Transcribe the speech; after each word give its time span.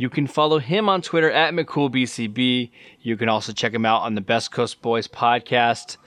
You 0.00 0.08
can 0.08 0.26
follow 0.26 0.60
him 0.60 0.88
on 0.88 1.02
Twitter 1.02 1.30
at 1.30 1.52
McCoolBCB. 1.52 2.70
You 3.02 3.16
can 3.18 3.28
also 3.28 3.52
check 3.52 3.74
him 3.74 3.84
out 3.84 4.00
on 4.00 4.14
the 4.14 4.22
Best 4.22 4.50
Coast 4.50 4.80
Boys 4.80 5.06
podcast. 5.06 5.98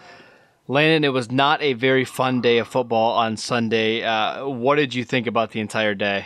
Landon, 0.68 1.04
it 1.04 1.14
was 1.14 1.30
not 1.30 1.62
a 1.62 1.74
very 1.74 2.04
fun 2.04 2.42
day 2.42 2.58
of 2.58 2.68
football 2.68 3.12
on 3.12 3.38
Sunday. 3.38 4.02
Uh, 4.02 4.48
what 4.48 4.78
did 4.78 4.96
you 4.96 5.04
think 5.04 5.28
about 5.28 5.52
the 5.52 5.60
entire 5.60 5.94
day? 5.94 6.26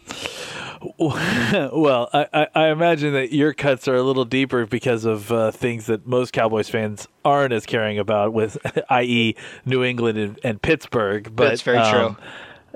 well, 1.00 2.10
I, 2.12 2.46
I, 2.54 2.68
imagine 2.68 3.12
that 3.14 3.32
your 3.32 3.54
cuts 3.54 3.88
are 3.88 3.96
a 3.96 4.02
little 4.04 4.24
deeper 4.24 4.64
because 4.64 5.04
of 5.04 5.32
uh, 5.32 5.50
things 5.50 5.86
that 5.86 6.06
most 6.06 6.32
Cowboys 6.32 6.68
fans 6.68 7.08
aren't 7.24 7.52
as 7.52 7.66
caring 7.66 7.98
about, 7.98 8.32
with 8.32 8.56
i.e., 8.90 9.34
New 9.64 9.82
England 9.82 10.16
and, 10.16 10.38
and 10.44 10.62
Pittsburgh. 10.62 11.34
But, 11.34 11.48
That's 11.48 11.62
very 11.62 11.78
um, 11.78 12.14
true. 12.14 12.24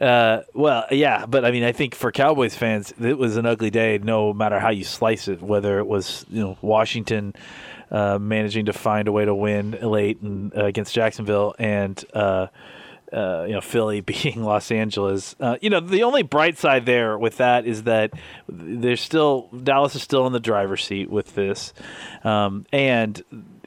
Uh, 0.01 0.43
well, 0.55 0.87
yeah, 0.93 1.27
but 1.27 1.45
I 1.45 1.51
mean, 1.51 1.65
I 1.65 1.73
think 1.73 1.95
for 1.95 2.12
Cowboys 2.12 2.55
fans, 2.55 2.95
it 3.01 3.19
was 3.19 3.37
an 3.37 3.47
ugly 3.47 3.70
day, 3.70 3.98
no 3.98 4.33
matter 4.33 4.61
how 4.61 4.70
you 4.70 4.84
slice 4.84 5.27
it. 5.27 5.43
Whether 5.43 5.80
it 5.80 5.87
was 5.87 6.25
you 6.30 6.41
know 6.41 6.59
Washington 6.62 7.34
uh, 7.91 8.19
managing 8.19 8.67
to 8.67 8.73
find 8.73 9.08
a 9.08 9.12
way 9.12 9.25
to 9.25 9.34
win 9.34 9.73
late 9.83 10.20
and, 10.20 10.56
uh, 10.56 10.67
against 10.67 10.95
Jacksonville, 10.95 11.56
and 11.58 12.03
uh, 12.14 12.47
uh, 13.12 13.45
you 13.48 13.55
know 13.55 13.61
Philly 13.62 14.00
being 14.03 14.45
Los 14.45 14.70
Angeles. 14.70 15.34
Uh, 15.41 15.56
you 15.61 15.70
know 15.70 15.81
the 15.81 16.05
only 16.05 16.23
bright 16.23 16.58
side 16.58 16.86
there 16.86 17.19
with 17.19 17.39
that 17.39 17.67
is 17.67 17.83
that 17.84 18.12
there's 18.48 19.01
still 19.01 19.48
Dallas 19.64 19.97
is 19.97 20.03
still 20.03 20.28
in 20.28 20.33
the 20.33 20.41
driver's 20.41 20.84
seat 20.84 21.11
with 21.11 21.34
this, 21.34 21.73
um, 22.23 22.67
and 22.73 23.20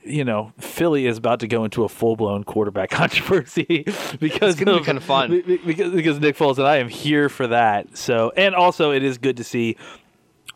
you 0.03 0.23
know 0.23 0.53
Philly 0.59 1.07
is 1.07 1.17
about 1.17 1.39
to 1.41 1.47
go 1.47 1.63
into 1.63 1.83
a 1.83 1.89
full 1.89 2.15
blown 2.15 2.43
quarterback 2.43 2.89
controversy 2.91 3.83
because 4.19 4.55
it's 4.55 4.63
going 4.63 4.75
to 4.75 4.79
be 4.79 4.85
kind 4.85 4.97
of 4.97 5.03
fun 5.03 5.41
because 5.65 5.91
because 5.91 6.19
Nick 6.19 6.37
Foles 6.37 6.57
and 6.57 6.67
I 6.67 6.77
am 6.77 6.89
here 6.89 7.29
for 7.29 7.47
that. 7.47 7.97
So 7.97 8.31
and 8.35 8.55
also 8.55 8.91
it 8.91 9.03
is 9.03 9.17
good 9.17 9.37
to 9.37 9.43
see 9.43 9.77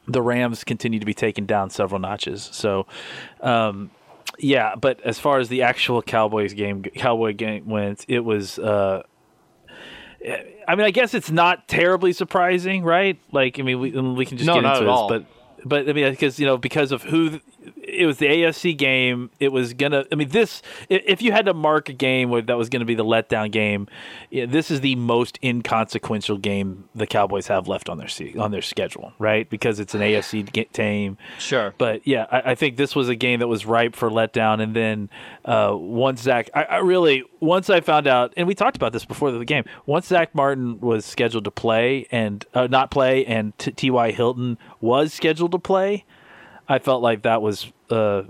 the 0.08 0.22
Rams 0.22 0.64
continue 0.64 1.00
to 1.00 1.06
be 1.06 1.14
taken 1.14 1.46
down 1.46 1.70
several 1.70 2.00
notches. 2.00 2.50
So. 2.52 2.88
Um, 3.42 3.92
yeah, 4.38 4.76
but 4.76 5.00
as 5.02 5.18
far 5.18 5.40
as 5.40 5.50
the 5.50 5.62
actual 5.62 6.02
Cowboys 6.02 6.54
game, 6.54 6.84
Cowboy 6.84 7.34
game 7.34 7.68
went, 7.68 8.06
it 8.08 8.20
was. 8.20 8.60
Uh, 8.60 9.04
I 10.68 10.76
mean, 10.76 10.86
I 10.86 10.92
guess 10.92 11.14
it's 11.14 11.32
not 11.32 11.68
terribly 11.68 12.12
surprising, 12.12 12.84
right? 12.84 13.20
Like, 13.32 13.60
I 13.60 13.64
mean, 13.64 13.80
we 13.80 13.92
we 13.92 14.26
can 14.26 14.38
just 14.38 14.48
no, 14.48 14.56
get 14.56 14.66
into 14.66 14.86
this, 14.86 15.02
but 15.08 15.26
but 15.66 15.90
I 15.90 15.94
mean, 15.94 16.10
because 16.12 16.40
you 16.40 16.46
know, 16.46 16.58
because 16.58 16.92
of 16.92 17.04
who 17.04 17.40
it 17.78 18.06
was 18.06 18.18
the 18.18 18.28
AFC 18.28 18.78
game. 18.78 19.30
It 19.40 19.50
was 19.50 19.74
gonna. 19.74 20.06
I 20.12 20.16
mean, 20.16 20.30
this. 20.30 20.62
If 20.90 21.22
you 21.22 21.32
had 21.32 21.46
to 21.46 21.54
mark 21.54 21.90
a 21.90 21.94
game 21.94 22.30
where 22.30 22.42
that 22.42 22.58
was 22.58 22.70
going 22.70 22.82
to 22.82 22.86
be 22.86 22.96
the 22.96 23.06
letdown 23.06 23.52
game, 23.52 23.88
this 24.32 24.72
is 24.72 24.82
the 24.82 24.96
most 24.96 25.40
inconsequential 25.44 26.38
game 26.38 26.90
the 26.96 27.08
Cowboys 27.08 27.48
have 27.48 27.68
left 27.68 27.90
on 27.90 27.98
their 27.98 28.10
on 28.40 28.52
their 28.52 28.62
schedule, 28.62 29.14
right? 29.20 29.50
Because 29.50 29.80
it's 29.80 29.94
an 29.94 30.02
AFC 30.02 30.72
team. 30.74 31.18
Sure. 31.40 31.74
But 31.78 32.06
yeah, 32.08 32.26
I, 32.32 32.52
I, 32.52 32.56
think 32.56 32.78
this 32.78 32.96
was 32.96 33.10
a 33.10 33.16
game 33.16 33.40
that 33.40 33.48
was 33.48 33.66
ripe 33.66 33.96
for 33.96 34.10
letdown. 34.10 34.62
And 34.62 34.76
then 34.76 35.10
uh, 35.44 35.74
once 35.76 36.22
Zach, 36.22 36.50
I, 36.54 36.64
I 36.64 36.78
really 36.78 37.24
once 37.40 37.70
I 37.70 37.82
found 37.82 38.08
out, 38.08 38.34
and 38.38 38.48
we 38.48 38.56
talked 38.56 38.76
about 38.76 38.94
this 38.94 39.06
before 39.06 39.32
the 39.32 39.46
game. 39.46 39.64
Once 39.86 40.08
Zach 40.08 40.34
Martin 40.36 40.80
was 40.80 41.06
scheduled 41.06 41.46
to 41.46 41.52
play 41.52 42.08
and 42.12 42.46
uh, 42.54 42.68
not 42.68 42.92
play, 42.92 43.26
and 43.26 43.58
T.Y. 43.58 44.12
Hilton 44.12 44.58
was 44.82 45.14
scheduled 45.14 45.52
to 45.52 45.60
play. 45.60 46.06
I 46.68 46.80
felt 46.80 47.02
like 47.02 47.24
that 47.24 47.42
was 47.42 47.72
uh, 47.90 48.24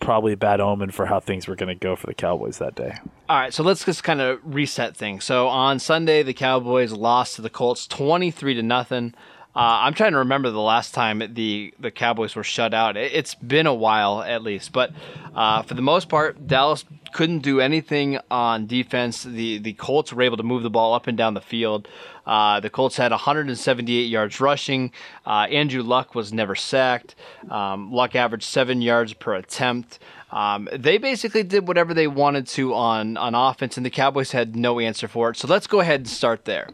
probably 0.00 0.32
a 0.32 0.36
bad 0.36 0.60
omen 0.60 0.90
for 0.90 1.06
how 1.06 1.20
things 1.20 1.46
were 1.46 1.56
going 1.56 1.68
to 1.68 1.74
go 1.74 1.96
for 1.96 2.06
the 2.06 2.14
Cowboys 2.14 2.58
that 2.58 2.74
day. 2.74 2.96
All 3.28 3.38
right, 3.38 3.52
so 3.52 3.62
let's 3.62 3.84
just 3.84 4.02
kind 4.04 4.20
of 4.20 4.40
reset 4.42 4.96
things. 4.96 5.24
So 5.24 5.48
on 5.48 5.78
Sunday, 5.78 6.22
the 6.22 6.34
Cowboys 6.34 6.92
lost 6.92 7.36
to 7.36 7.42
the 7.42 7.50
Colts 7.50 7.86
twenty-three 7.86 8.54
to 8.54 8.62
nothing. 8.62 9.14
Uh, 9.56 9.82
I'm 9.82 9.94
trying 9.94 10.12
to 10.12 10.18
remember 10.18 10.50
the 10.50 10.60
last 10.60 10.94
time 10.94 11.18
the 11.34 11.74
the 11.78 11.90
Cowboys 11.90 12.36
were 12.36 12.44
shut 12.44 12.74
out. 12.74 12.96
It, 12.96 13.12
has 13.12 13.34
been 13.34 13.66
a 13.66 13.74
while 13.74 14.22
at 14.22 14.42
least, 14.42 14.72
but 14.72 14.92
uh, 15.34 15.62
for 15.62 15.74
the 15.74 15.82
most 15.82 16.08
part, 16.08 16.46
Dallas 16.46 16.84
couldn't 17.12 17.40
do 17.40 17.60
anything 17.60 18.18
on 18.30 18.66
defense. 18.66 19.22
The 19.22 19.58
the 19.58 19.72
Colts 19.74 20.12
were 20.12 20.22
able 20.22 20.36
to 20.36 20.42
move 20.42 20.62
the 20.62 20.70
ball 20.70 20.94
up 20.94 21.06
and 21.06 21.16
down 21.16 21.34
the 21.34 21.40
field. 21.40 21.88
Uh, 22.26 22.60
the 22.60 22.68
Colts 22.70 22.96
had 22.96 23.10
178 23.10 24.02
yards 24.02 24.40
rushing. 24.40 24.92
Uh, 25.26 25.46
Andrew 25.50 25.82
Luck 25.82 26.14
was 26.14 26.32
never 26.32 26.54
sacked. 26.54 27.14
Um, 27.50 27.90
Luck 27.90 28.14
averaged 28.14 28.44
seven 28.44 28.82
yards 28.82 29.14
per 29.14 29.34
attempt. 29.34 29.98
Um, 30.30 30.68
they 30.72 30.98
basically 30.98 31.42
did 31.42 31.66
whatever 31.66 31.94
they 31.94 32.06
wanted 32.06 32.46
to 32.48 32.74
on 32.74 33.16
on 33.16 33.34
offense, 33.34 33.76
and 33.76 33.86
the 33.86 33.90
Cowboys 33.90 34.32
had 34.32 34.56
no 34.56 34.78
answer 34.78 35.08
for 35.08 35.30
it. 35.30 35.36
So 35.36 35.48
let's 35.48 35.66
go 35.66 35.80
ahead 35.80 36.00
and 36.00 36.08
start 36.08 36.44
there. 36.44 36.68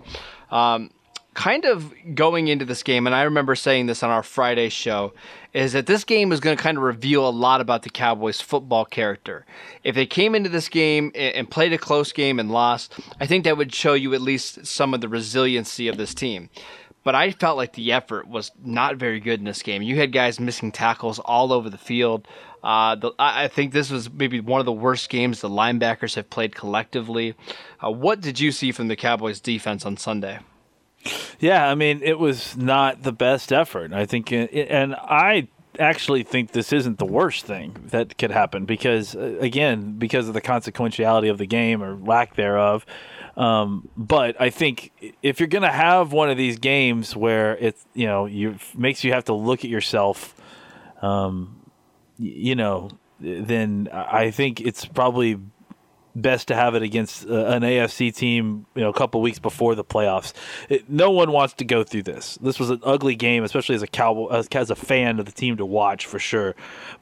Um, 0.50 0.90
kind 1.34 1.64
of 1.64 1.92
going 2.14 2.48
into 2.48 2.64
this 2.64 2.82
game, 2.82 3.06
and 3.06 3.14
I 3.14 3.22
remember 3.22 3.54
saying 3.54 3.86
this 3.86 4.02
on 4.02 4.10
our 4.10 4.22
Friday 4.22 4.68
show, 4.68 5.12
is 5.52 5.72
that 5.72 5.86
this 5.86 6.04
game 6.04 6.32
is 6.32 6.40
going 6.40 6.56
to 6.56 6.62
kind 6.62 6.78
of 6.78 6.82
reveal 6.82 7.28
a 7.28 7.30
lot 7.30 7.60
about 7.60 7.82
the 7.82 7.90
Cowboys' 7.90 8.40
football 8.40 8.84
character. 8.84 9.44
If 9.82 9.94
they 9.94 10.06
came 10.06 10.34
into 10.34 10.48
this 10.48 10.68
game 10.68 11.12
and 11.14 11.50
played 11.50 11.72
a 11.72 11.78
close 11.78 12.12
game 12.12 12.40
and 12.40 12.50
lost, 12.50 12.98
I 13.20 13.26
think 13.26 13.44
that 13.44 13.56
would 13.56 13.74
show 13.74 13.94
you 13.94 14.14
at 14.14 14.20
least 14.20 14.66
some 14.66 14.94
of 14.94 15.00
the 15.00 15.08
resiliency 15.08 15.88
of 15.88 15.96
this 15.96 16.14
team. 16.14 16.50
But 17.04 17.14
I 17.14 17.32
felt 17.32 17.58
like 17.58 17.74
the 17.74 17.92
effort 17.92 18.26
was 18.26 18.50
not 18.64 18.96
very 18.96 19.20
good 19.20 19.38
in 19.38 19.44
this 19.44 19.62
game. 19.62 19.82
You 19.82 19.96
had 19.96 20.10
guys 20.10 20.40
missing 20.40 20.72
tackles 20.72 21.18
all 21.18 21.52
over 21.52 21.68
the 21.68 21.78
field. 21.78 22.26
Uh, 22.62 22.94
the, 22.94 23.12
I 23.18 23.48
think 23.48 23.72
this 23.72 23.90
was 23.90 24.10
maybe 24.10 24.40
one 24.40 24.58
of 24.58 24.64
the 24.64 24.72
worst 24.72 25.10
games 25.10 25.42
the 25.42 25.50
linebackers 25.50 26.14
have 26.14 26.30
played 26.30 26.54
collectively. 26.54 27.34
Uh, 27.84 27.90
what 27.90 28.22
did 28.22 28.40
you 28.40 28.50
see 28.50 28.72
from 28.72 28.88
the 28.88 28.96
Cowboys' 28.96 29.38
defense 29.38 29.84
on 29.84 29.98
Sunday? 29.98 30.38
Yeah, 31.38 31.68
I 31.68 31.74
mean, 31.74 32.00
it 32.02 32.18
was 32.18 32.56
not 32.56 33.02
the 33.02 33.12
best 33.12 33.52
effort. 33.52 33.92
I 33.92 34.06
think, 34.06 34.32
and 34.32 34.94
I 34.94 35.48
actually 35.78 36.22
think 36.22 36.52
this 36.52 36.72
isn't 36.72 36.98
the 36.98 37.04
worst 37.04 37.44
thing 37.44 37.76
that 37.90 38.16
could 38.16 38.30
happen 38.30 38.64
because, 38.64 39.14
uh, 39.14 39.36
again, 39.40 39.98
because 39.98 40.28
of 40.28 40.34
the 40.34 40.40
consequentiality 40.40 41.30
of 41.30 41.38
the 41.38 41.46
game 41.46 41.82
or 41.82 41.96
lack 41.96 42.36
thereof. 42.36 42.86
Um, 43.36 43.88
but 43.96 44.40
I 44.40 44.50
think 44.50 44.92
if 45.22 45.40
you're 45.40 45.48
going 45.48 45.62
to 45.62 45.72
have 45.72 46.12
one 46.12 46.30
of 46.30 46.36
these 46.36 46.58
games 46.58 47.16
where 47.16 47.56
it, 47.56 47.76
you 47.92 48.06
know, 48.06 48.26
you 48.26 48.58
makes 48.76 49.02
you 49.02 49.12
have 49.12 49.24
to 49.24 49.34
look 49.34 49.64
at 49.64 49.70
yourself, 49.70 50.34
um, 51.02 51.60
you 52.16 52.54
know, 52.54 52.90
then 53.18 53.88
I 53.92 54.30
think 54.30 54.60
it's 54.60 54.84
probably 54.84 55.40
best 56.14 56.48
to 56.48 56.54
have 56.54 56.74
it 56.74 56.82
against 56.82 57.28
uh, 57.28 57.46
an 57.46 57.62
AFC 57.62 58.14
team, 58.14 58.66
you 58.74 58.82
know, 58.82 58.90
a 58.90 58.92
couple 58.92 59.20
weeks 59.20 59.38
before 59.38 59.74
the 59.74 59.84
playoffs. 59.84 60.32
It, 60.68 60.88
no 60.88 61.10
one 61.10 61.32
wants 61.32 61.54
to 61.54 61.64
go 61.64 61.84
through 61.84 62.04
this. 62.04 62.38
This 62.40 62.58
was 62.58 62.70
an 62.70 62.80
ugly 62.82 63.14
game, 63.14 63.44
especially 63.44 63.74
as 63.74 63.82
a 63.82 63.86
cowboy, 63.86 64.28
as, 64.28 64.48
as 64.48 64.70
a 64.70 64.76
fan 64.76 65.18
of 65.18 65.26
the 65.26 65.32
team 65.32 65.56
to 65.56 65.66
watch 65.66 66.06
for 66.06 66.18
sure. 66.18 66.54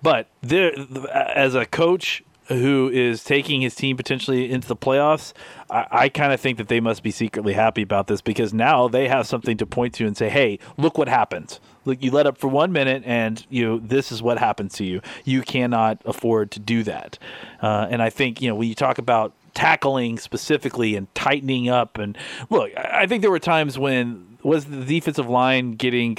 But 0.03 0.28
there, 0.41 0.73
as 1.12 1.55
a 1.55 1.67
coach 1.67 2.23
who 2.47 2.91
is 2.92 3.22
taking 3.25 3.60
his 3.60 3.75
team 3.75 3.97
potentially 3.97 4.50
into 4.50 4.69
the 4.69 4.76
playoffs, 4.76 5.32
I, 5.70 5.86
I 5.91 6.08
kind 6.08 6.32
of 6.32 6.41
think 6.41 6.58
that 6.58 6.69
they 6.69 6.80
must 6.80 7.03
be 7.03 7.10
secretly 7.10 7.53
happy 7.53 7.82
about 7.82 8.06
this 8.06 8.20
because 8.20 8.53
now 8.53 8.88
they 8.88 9.08
have 9.08 9.26
something 9.26 9.56
to 9.58 9.66
point 9.66 9.94
to 9.94 10.06
and 10.06 10.16
say, 10.16 10.28
"Hey, 10.28 10.58
look 10.76 10.98
what 10.98 11.08
happened." 11.08 11.58
Look, 11.84 12.02
you 12.02 12.10
let 12.12 12.26
up 12.26 12.38
for 12.38 12.48
one 12.48 12.72
minute, 12.72 13.02
and 13.06 13.44
you 13.50 13.81
this 13.84 14.12
is 14.12 14.22
what 14.22 14.38
happens 14.38 14.75
to 14.75 14.84
you. 14.84 15.00
You 15.25 15.43
cannot 15.43 16.00
afford 16.05 16.50
to 16.52 16.61
do 16.61 16.82
that. 16.84 17.19
Uh, 17.61 17.87
and 17.90 18.02
I 18.02 18.11
think 18.11 18.40
you 18.40 18.49
know 18.49 18.55
when 18.55 18.69
you 18.69 18.75
talk 18.75 18.99
about 18.99 19.32
tackling 19.55 20.19
specifically 20.19 20.96
and 20.96 21.12
tightening 21.14 21.69
up, 21.69 21.99
and 21.99 22.17
look, 22.50 22.70
I 22.76 23.06
think 23.06 23.22
there 23.22 23.31
were 23.31 23.38
times 23.38 23.78
when 23.78 24.38
was 24.43 24.64
the 24.64 24.84
defensive 24.84 25.28
line 25.28 25.72
getting 25.72 26.19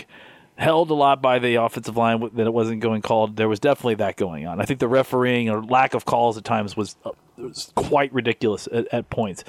held 0.63 0.89
a 0.89 0.93
lot 0.93 1.21
by 1.21 1.39
the 1.39 1.55
offensive 1.55 1.97
line 1.97 2.21
that 2.33 2.47
it 2.47 2.53
wasn't 2.53 2.81
going 2.81 3.01
called. 3.01 3.35
There 3.35 3.49
was 3.49 3.59
definitely 3.59 3.95
that 3.95 4.15
going 4.15 4.47
on. 4.47 4.61
I 4.61 4.65
think 4.65 4.79
the 4.79 4.87
refereeing 4.87 5.49
or 5.49 5.63
lack 5.63 5.93
of 5.93 6.05
calls 6.05 6.37
at 6.37 6.43
times 6.43 6.75
was, 6.77 6.95
uh, 7.05 7.11
was 7.37 7.71
quite 7.75 8.11
ridiculous 8.13 8.67
at, 8.71 8.87
at 8.93 9.09
points. 9.09 9.43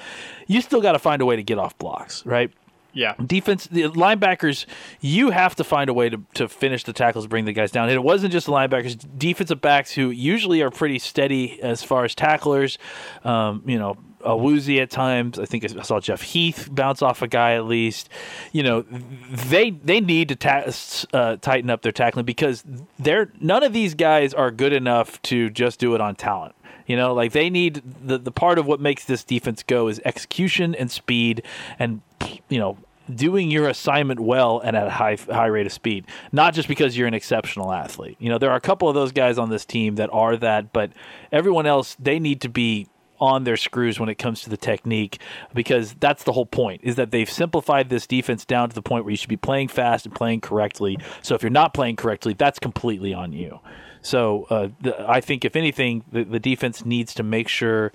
You 0.47 0.61
still 0.61 0.81
got 0.81 0.91
to 0.91 0.99
find 0.99 1.21
a 1.21 1.25
way 1.25 1.37
to 1.37 1.43
get 1.43 1.57
off 1.57 1.77
blocks, 1.77 2.25
right? 2.25 2.51
Yeah. 2.93 3.13
Defense, 3.25 3.67
the 3.67 3.83
linebackers, 3.83 4.65
you 5.01 5.29
have 5.29 5.55
to 5.55 5.63
find 5.63 5.89
a 5.89 5.93
way 5.93 6.09
to, 6.09 6.21
to 6.35 6.47
finish 6.47 6.83
the 6.85 6.93
tackles, 6.93 7.27
bring 7.27 7.45
the 7.45 7.53
guys 7.53 7.71
down. 7.71 7.89
And 7.89 7.95
it 7.95 8.03
wasn't 8.03 8.31
just 8.31 8.45
the 8.45 8.53
linebackers, 8.53 9.05
defensive 9.17 9.59
backs 9.59 9.91
who 9.91 10.09
usually 10.11 10.61
are 10.61 10.71
pretty 10.71 10.99
steady 10.99 11.61
as 11.61 11.83
far 11.83 12.05
as 12.05 12.15
tacklers, 12.15 12.77
um, 13.25 13.63
you 13.65 13.77
know, 13.77 13.97
Awuzie 14.25 14.81
at 14.81 14.89
times. 14.89 15.39
I 15.39 15.45
think 15.45 15.63
I 15.63 15.81
saw 15.81 15.99
Jeff 15.99 16.21
Heath 16.21 16.67
bounce 16.71 17.01
off 17.01 17.21
a 17.21 17.27
guy 17.27 17.53
at 17.53 17.65
least. 17.65 18.09
You 18.51 18.63
know, 18.63 18.81
they 18.81 19.69
they 19.69 20.01
need 20.01 20.29
to 20.29 20.35
ta- 20.35 20.71
uh, 21.13 21.37
tighten 21.37 21.69
up 21.69 21.81
their 21.81 21.91
tackling 21.91 22.25
because 22.25 22.63
they're 22.99 23.31
none 23.39 23.63
of 23.63 23.73
these 23.73 23.93
guys 23.93 24.33
are 24.33 24.51
good 24.51 24.73
enough 24.73 25.21
to 25.23 25.49
just 25.49 25.79
do 25.79 25.95
it 25.95 26.01
on 26.01 26.15
talent. 26.15 26.55
You 26.87 26.95
know, 26.95 27.13
like 27.13 27.31
they 27.31 27.49
need 27.49 27.81
the 28.05 28.17
the 28.17 28.31
part 28.31 28.59
of 28.59 28.65
what 28.65 28.79
makes 28.79 29.05
this 29.05 29.23
defense 29.23 29.63
go 29.63 29.87
is 29.87 29.99
execution 30.05 30.75
and 30.75 30.91
speed 30.91 31.43
and 31.79 32.01
you 32.49 32.59
know 32.59 32.77
doing 33.13 33.51
your 33.51 33.67
assignment 33.67 34.19
well 34.19 34.59
and 34.59 34.75
at 34.75 34.87
a 34.87 34.91
high 34.91 35.17
high 35.29 35.47
rate 35.47 35.65
of 35.65 35.73
speed. 35.73 36.05
Not 36.31 36.53
just 36.53 36.67
because 36.67 36.97
you're 36.97 37.07
an 37.07 37.13
exceptional 37.13 37.71
athlete. 37.71 38.17
You 38.19 38.29
know, 38.29 38.37
there 38.37 38.51
are 38.51 38.55
a 38.55 38.61
couple 38.61 38.87
of 38.89 38.95
those 38.95 39.11
guys 39.11 39.37
on 39.37 39.49
this 39.49 39.65
team 39.65 39.95
that 39.95 40.09
are 40.11 40.37
that, 40.37 40.73
but 40.73 40.91
everyone 41.31 41.65
else 41.65 41.95
they 41.99 42.19
need 42.19 42.41
to 42.41 42.49
be 42.49 42.87
on 43.25 43.43
their 43.43 43.57
screws 43.57 43.99
when 43.99 44.09
it 44.09 44.15
comes 44.15 44.41
to 44.41 44.49
the 44.49 44.57
technique 44.57 45.19
because 45.53 45.93
that's 45.95 46.23
the 46.23 46.31
whole 46.31 46.45
point 46.45 46.81
is 46.83 46.95
that 46.95 47.11
they've 47.11 47.29
simplified 47.29 47.89
this 47.89 48.07
defense 48.07 48.45
down 48.45 48.69
to 48.69 48.75
the 48.75 48.81
point 48.81 49.03
where 49.03 49.11
you 49.11 49.17
should 49.17 49.29
be 49.29 49.37
playing 49.37 49.67
fast 49.67 50.05
and 50.05 50.15
playing 50.15 50.41
correctly. 50.41 50.97
So 51.21 51.35
if 51.35 51.43
you're 51.43 51.49
not 51.49 51.73
playing 51.73 51.97
correctly, 51.97 52.33
that's 52.33 52.59
completely 52.59 53.13
on 53.13 53.33
you. 53.33 53.59
So 54.05 54.45
uh, 54.51 54.67
the, 54.81 55.09
I 55.09 55.19
think 55.19 55.45
if 55.45 55.55
anything, 55.55 56.05
the, 56.11 56.23
the 56.23 56.39
defense 56.39 56.85
needs 56.85 57.15
to 57.15 57.23
make 57.23 57.47
sure 57.47 57.91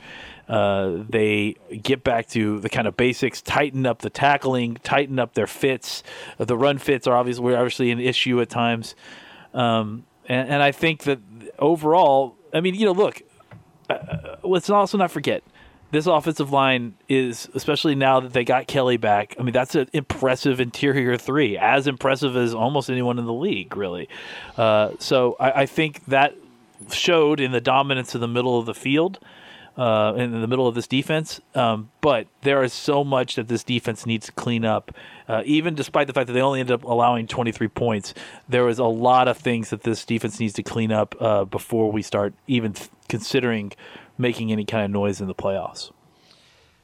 uh, 0.49 1.05
they 1.09 1.55
get 1.83 2.03
back 2.03 2.27
to 2.31 2.59
the 2.59 2.69
kind 2.69 2.89
of 2.89 2.97
basics, 2.97 3.41
tighten 3.41 3.87
up 3.87 4.01
the 4.01 4.11
tackling, 4.11 4.79
tighten 4.83 5.21
up 5.21 5.35
their 5.35 5.47
fits. 5.47 6.03
Uh, 6.39 6.45
the 6.45 6.57
run 6.57 6.79
fits 6.79 7.07
are 7.07 7.15
obviously 7.15 7.55
obviously 7.55 7.93
an 7.93 8.01
issue 8.01 8.41
at 8.41 8.51
times, 8.51 8.97
um, 9.55 10.05
and, 10.29 10.49
and, 10.49 10.63
I 10.63 10.73
think 10.73 11.05
that 11.05 11.21
overall, 11.61 12.37
I 12.53 12.61
mean, 12.61 12.75
you 12.75 12.87
know, 12.87 12.93
look, 12.93 13.23
uh, 13.91 14.37
let's 14.43 14.71
also 14.71 14.99
not 14.99 15.11
forget 15.11 15.43
this 15.91 16.07
offensive 16.07 16.53
line 16.53 16.95
is, 17.09 17.49
especially 17.55 17.95
now 17.95 18.21
that 18.21 18.33
they 18.33 18.45
got 18.45 18.67
Kelly 18.67 18.97
back. 18.97 19.35
I 19.39 19.43
mean, 19.43 19.53
that's 19.53 19.75
an 19.75 19.89
impressive 19.93 20.61
interior 20.61 21.17
three, 21.17 21.59
as 21.59 21.87
impressive 21.87 22.37
as 22.37 22.55
almost 22.55 22.91
anyone 22.91 23.19
in 23.19 23.27
the 23.27 23.33
league, 23.33 23.77
really. 23.77 24.09
Uh, 24.57 24.93
so 24.99 25.37
I, 25.41 25.63
I, 25.63 25.67
think 25.67 26.05
that 26.07 26.35
showed 26.93 27.41
in 27.41 27.51
the 27.51 27.61
dominance 27.61 28.15
of 28.15 28.21
the 28.21 28.29
middle 28.29 28.59
of 28.59 28.67
the 28.67 28.75
field 28.75 29.19
uh, 29.81 30.13
in 30.15 30.43
the 30.43 30.47
middle 30.47 30.67
of 30.69 30.75
this 30.75 30.87
defense. 30.87 31.41
Um, 31.55 31.91
but 32.03 32.27
there 32.43 32.63
is 32.63 32.75
so 32.75 33.03
much 33.03 33.37
that 33.37 33.49
this 33.49 33.65
defense 33.65 34.05
needs 34.05 34.27
to 34.27 34.33
clean 34.33 34.63
up. 34.63 34.95
Uh, 35.27 35.43
even 35.47 35.75
despite 35.75 36.07
the 36.07 36.13
fact 36.13 36.27
that 36.27 36.35
they 36.35 36.43
only 36.43 36.61
ended 36.61 36.75
up 36.75 36.85
allowing 36.85 37.27
23 37.27 37.67
points, 37.69 38.13
there 38.47 38.69
is 38.69 38.79
a 38.79 38.85
lot 38.85 39.27
of 39.27 39.39
things 39.39 39.71
that 39.71 39.83
this 39.83 40.05
defense 40.05 40.39
needs 40.39 40.53
to 40.53 40.63
clean 40.63 40.93
up 40.93 41.17
uh, 41.19 41.47
before 41.47 41.91
we 41.91 42.03
start 42.03 42.35
even 42.47 42.75
th- 42.75 42.91
considering 43.09 43.73
making 44.19 44.53
any 44.53 44.67
kind 44.67 44.85
of 44.85 44.91
noise 44.91 45.19
in 45.19 45.29
the 45.29 45.35
playoffs. 45.35 45.91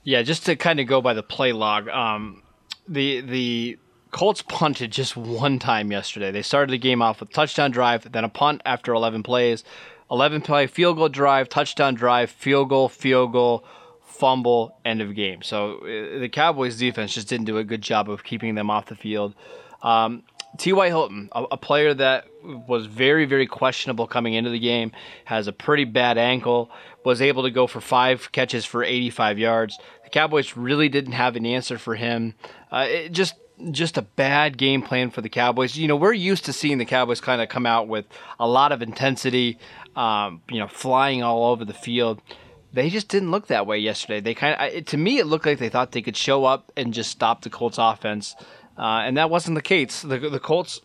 Yeah, 0.02 0.22
just 0.22 0.46
to 0.46 0.56
kind 0.56 0.80
of 0.80 0.86
go 0.86 1.02
by 1.02 1.12
the 1.12 1.22
play 1.22 1.52
log, 1.52 1.88
um, 1.88 2.42
the 2.88 3.20
the 3.20 3.78
Colts 4.10 4.40
punted 4.40 4.90
just 4.90 5.18
one 5.18 5.58
time 5.58 5.92
yesterday. 5.92 6.30
They 6.30 6.40
started 6.40 6.72
the 6.72 6.78
game 6.78 7.02
off 7.02 7.20
with 7.20 7.30
touchdown 7.30 7.72
drive, 7.72 8.10
then 8.10 8.24
a 8.24 8.30
punt 8.30 8.62
after 8.64 8.94
11 8.94 9.22
plays. 9.22 9.64
11 10.10 10.42
play 10.42 10.66
field 10.66 10.96
goal 10.96 11.08
drive, 11.08 11.48
touchdown 11.48 11.94
drive, 11.94 12.30
field 12.30 12.68
goal, 12.68 12.88
field 12.88 13.32
goal, 13.32 13.64
fumble, 14.02 14.78
end 14.84 15.00
of 15.00 15.14
game. 15.14 15.42
So 15.42 15.78
uh, 15.78 16.20
the 16.20 16.28
Cowboys 16.28 16.76
defense 16.78 17.14
just 17.14 17.28
didn't 17.28 17.46
do 17.46 17.58
a 17.58 17.64
good 17.64 17.82
job 17.82 18.08
of 18.08 18.24
keeping 18.24 18.54
them 18.54 18.70
off 18.70 18.86
the 18.86 18.96
field. 18.96 19.34
Um, 19.82 20.22
T.Y. 20.58 20.88
Hilton, 20.88 21.28
a, 21.32 21.44
a, 21.52 21.56
player 21.56 21.92
that 21.92 22.26
was 22.42 22.86
very, 22.86 23.26
very 23.26 23.46
questionable 23.46 24.06
coming 24.06 24.34
into 24.34 24.48
the 24.48 24.58
game, 24.58 24.92
has 25.26 25.48
a 25.48 25.52
pretty 25.52 25.84
bad 25.84 26.16
ankle, 26.16 26.70
was 27.04 27.20
able 27.20 27.42
to 27.42 27.50
go 27.50 27.66
for 27.66 27.80
five 27.80 28.32
catches 28.32 28.64
for 28.64 28.82
85 28.82 29.38
yards. 29.38 29.78
The 30.04 30.10
Cowboys 30.10 30.56
really 30.56 30.88
didn't 30.88 31.12
have 31.12 31.36
an 31.36 31.44
answer 31.44 31.78
for 31.78 31.94
him. 31.94 32.34
Uh, 32.72 32.86
it 32.88 33.12
just 33.12 33.34
just 33.70 33.96
a 33.96 34.02
bad 34.02 34.58
game 34.58 34.82
plan 34.82 35.10
for 35.10 35.22
the 35.22 35.30
Cowboys. 35.30 35.76
You 35.76 35.88
know, 35.88 35.96
we're 35.96 36.12
used 36.12 36.44
to 36.44 36.52
seeing 36.52 36.76
the 36.76 36.84
Cowboys 36.84 37.22
kind 37.22 37.40
of 37.40 37.48
come 37.48 37.64
out 37.64 37.88
with 37.88 38.04
a 38.38 38.46
lot 38.46 38.70
of 38.70 38.82
intensity, 38.82 39.58
um, 39.96 40.42
you 40.50 40.58
know, 40.58 40.68
flying 40.68 41.22
all 41.22 41.50
over 41.50 41.64
the 41.64 41.74
field. 41.74 42.20
They 42.72 42.90
just 42.90 43.08
didn't 43.08 43.30
look 43.30 43.46
that 43.46 43.66
way 43.66 43.78
yesterday. 43.78 44.20
They 44.20 44.34
kind 44.34 44.76
of, 44.76 44.84
to 44.84 44.96
me, 44.96 45.18
it 45.18 45.26
looked 45.26 45.46
like 45.46 45.58
they 45.58 45.70
thought 45.70 45.92
they 45.92 46.02
could 46.02 46.16
show 46.16 46.44
up 46.44 46.70
and 46.76 46.92
just 46.92 47.10
stop 47.10 47.42
the 47.42 47.50
Colts 47.50 47.78
offense, 47.78 48.36
uh, 48.76 49.02
and 49.04 49.16
that 49.16 49.30
wasn't 49.30 49.54
the 49.54 49.62
case. 49.62 50.02
The, 50.02 50.18
the 50.18 50.40
Colts, 50.40 50.82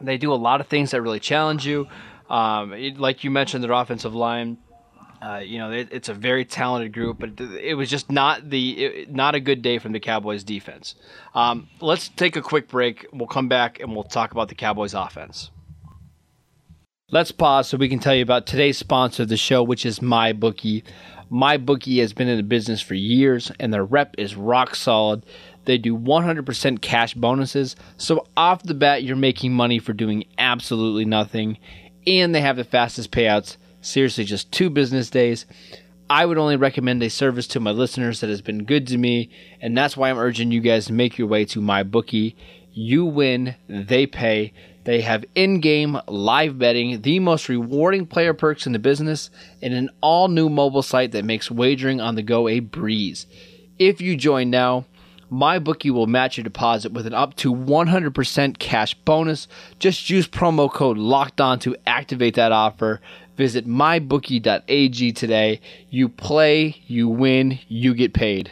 they 0.00 0.16
do 0.16 0.32
a 0.32 0.36
lot 0.36 0.60
of 0.60 0.68
things 0.68 0.92
that 0.92 1.02
really 1.02 1.20
challenge 1.20 1.66
you. 1.66 1.86
Um, 2.30 2.72
it, 2.72 2.98
like 2.98 3.24
you 3.24 3.30
mentioned, 3.30 3.62
their 3.62 3.72
offensive 3.72 4.14
line. 4.14 4.58
Uh, 5.20 5.38
you 5.44 5.58
know, 5.58 5.72
it, 5.72 5.88
it's 5.90 6.08
a 6.08 6.14
very 6.14 6.44
talented 6.44 6.92
group, 6.92 7.18
but 7.18 7.40
it 7.40 7.74
was 7.74 7.90
just 7.90 8.10
not 8.10 8.48
the 8.48 8.84
it, 8.84 9.12
not 9.12 9.34
a 9.34 9.40
good 9.40 9.62
day 9.62 9.78
from 9.78 9.92
the 9.92 10.00
Cowboys 10.00 10.44
defense. 10.44 10.94
Um, 11.34 11.68
let's 11.80 12.08
take 12.08 12.36
a 12.36 12.42
quick 12.42 12.68
break. 12.68 13.04
We'll 13.12 13.26
come 13.26 13.48
back 13.48 13.80
and 13.80 13.94
we'll 13.94 14.04
talk 14.04 14.30
about 14.30 14.48
the 14.48 14.54
Cowboys 14.54 14.94
offense. 14.94 15.50
Let's 17.10 17.32
pause 17.32 17.70
so 17.70 17.78
we 17.78 17.88
can 17.88 18.00
tell 18.00 18.14
you 18.14 18.22
about 18.22 18.44
today's 18.44 18.76
sponsor 18.76 19.22
of 19.22 19.30
the 19.30 19.38
show, 19.38 19.62
which 19.62 19.86
is 19.86 20.00
MyBookie. 20.00 20.82
MyBookie 21.32 22.00
has 22.00 22.12
been 22.12 22.28
in 22.28 22.36
the 22.36 22.42
business 22.42 22.82
for 22.82 22.92
years 22.92 23.50
and 23.58 23.72
their 23.72 23.82
rep 23.82 24.14
is 24.18 24.36
rock 24.36 24.74
solid. 24.74 25.24
They 25.64 25.78
do 25.78 25.96
100% 25.96 26.82
cash 26.82 27.14
bonuses, 27.14 27.76
so 27.96 28.26
off 28.36 28.62
the 28.62 28.74
bat, 28.74 29.04
you're 29.04 29.16
making 29.16 29.54
money 29.54 29.78
for 29.78 29.94
doing 29.94 30.24
absolutely 30.36 31.06
nothing. 31.06 31.56
And 32.06 32.34
they 32.34 32.42
have 32.42 32.56
the 32.58 32.64
fastest 32.64 33.10
payouts, 33.10 33.56
seriously, 33.80 34.24
just 34.24 34.52
two 34.52 34.68
business 34.68 35.08
days. 35.08 35.46
I 36.10 36.26
would 36.26 36.36
only 36.36 36.56
recommend 36.56 37.02
a 37.02 37.08
service 37.08 37.46
to 37.48 37.60
my 37.60 37.70
listeners 37.70 38.20
that 38.20 38.28
has 38.28 38.42
been 38.42 38.64
good 38.64 38.86
to 38.88 38.98
me, 38.98 39.30
and 39.62 39.74
that's 39.74 39.96
why 39.96 40.10
I'm 40.10 40.18
urging 40.18 40.52
you 40.52 40.60
guys 40.60 40.84
to 40.88 40.92
make 40.92 41.16
your 41.16 41.28
way 41.28 41.46
to 41.46 41.62
MyBookie. 41.62 42.34
You 42.74 43.06
win, 43.06 43.56
they 43.66 44.06
pay. 44.06 44.52
They 44.88 45.02
have 45.02 45.26
in 45.34 45.60
game 45.60 46.00
live 46.08 46.58
betting, 46.58 47.02
the 47.02 47.18
most 47.18 47.50
rewarding 47.50 48.06
player 48.06 48.32
perks 48.32 48.66
in 48.66 48.72
the 48.72 48.78
business, 48.78 49.28
and 49.60 49.74
an 49.74 49.90
all 50.00 50.28
new 50.28 50.48
mobile 50.48 50.80
site 50.80 51.12
that 51.12 51.26
makes 51.26 51.50
wagering 51.50 52.00
on 52.00 52.14
the 52.14 52.22
go 52.22 52.48
a 52.48 52.60
breeze. 52.60 53.26
If 53.78 54.00
you 54.00 54.16
join 54.16 54.48
now, 54.48 54.86
MyBookie 55.30 55.90
will 55.90 56.06
match 56.06 56.38
your 56.38 56.44
deposit 56.44 56.92
with 56.92 57.06
an 57.06 57.12
up 57.12 57.36
to 57.36 57.54
100% 57.54 58.58
cash 58.58 58.94
bonus. 58.94 59.46
Just 59.78 60.08
use 60.08 60.26
promo 60.26 60.72
code 60.72 60.96
locked 60.96 61.38
on 61.38 61.58
to 61.58 61.76
activate 61.86 62.36
that 62.36 62.52
offer. 62.52 63.02
Visit 63.36 63.66
mybookie.ag 63.68 65.12
today. 65.12 65.60
You 65.90 66.08
play, 66.08 66.76
you 66.86 67.10
win, 67.10 67.58
you 67.68 67.92
get 67.92 68.14
paid. 68.14 68.50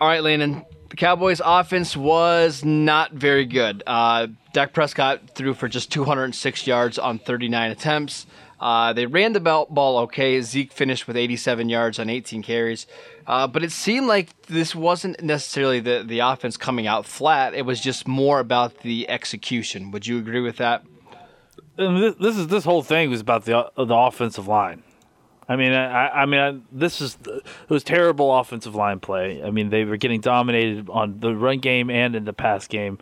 All 0.00 0.08
right, 0.08 0.20
Landon, 0.20 0.64
the 0.92 0.96
Cowboys' 0.96 1.40
offense 1.42 1.96
was 1.96 2.62
not 2.66 3.12
very 3.12 3.46
good. 3.46 3.82
Uh, 3.86 4.26
Dak 4.52 4.74
Prescott 4.74 5.30
threw 5.30 5.54
for 5.54 5.66
just 5.66 5.90
206 5.90 6.66
yards 6.66 6.98
on 6.98 7.18
39 7.18 7.70
attempts. 7.70 8.26
Uh, 8.60 8.92
they 8.92 9.06
ran 9.06 9.32
the 9.32 9.40
ball 9.40 9.98
okay. 10.00 10.42
Zeke 10.42 10.70
finished 10.70 11.06
with 11.06 11.16
87 11.16 11.70
yards 11.70 11.98
on 11.98 12.10
18 12.10 12.42
carries. 12.42 12.86
Uh, 13.26 13.46
but 13.46 13.64
it 13.64 13.72
seemed 13.72 14.06
like 14.06 14.42
this 14.48 14.74
wasn't 14.74 15.18
necessarily 15.22 15.80
the, 15.80 16.04
the 16.06 16.18
offense 16.18 16.58
coming 16.58 16.86
out 16.86 17.06
flat. 17.06 17.54
It 17.54 17.64
was 17.64 17.80
just 17.80 18.06
more 18.06 18.38
about 18.38 18.80
the 18.80 19.08
execution. 19.08 19.92
Would 19.92 20.06
you 20.06 20.18
agree 20.18 20.40
with 20.40 20.58
that? 20.58 20.84
This, 21.78 22.16
this 22.20 22.36
is 22.36 22.48
this 22.48 22.64
whole 22.64 22.82
thing 22.82 23.08
was 23.08 23.22
about 23.22 23.46
the 23.46 23.72
the 23.78 23.94
offensive 23.94 24.46
line. 24.46 24.82
I 25.48 25.56
mean, 25.56 25.72
I, 25.72 26.08
I 26.08 26.26
mean, 26.26 26.40
I, 26.40 26.58
this 26.70 27.00
is 27.00 27.18
it 27.26 27.44
was 27.68 27.82
terrible 27.82 28.34
offensive 28.34 28.74
line 28.74 29.00
play. 29.00 29.42
I 29.42 29.50
mean, 29.50 29.70
they 29.70 29.84
were 29.84 29.96
getting 29.96 30.20
dominated 30.20 30.88
on 30.88 31.20
the 31.20 31.34
run 31.34 31.58
game 31.58 31.90
and 31.90 32.14
in 32.14 32.24
the 32.24 32.32
pass 32.32 32.66
game. 32.66 32.98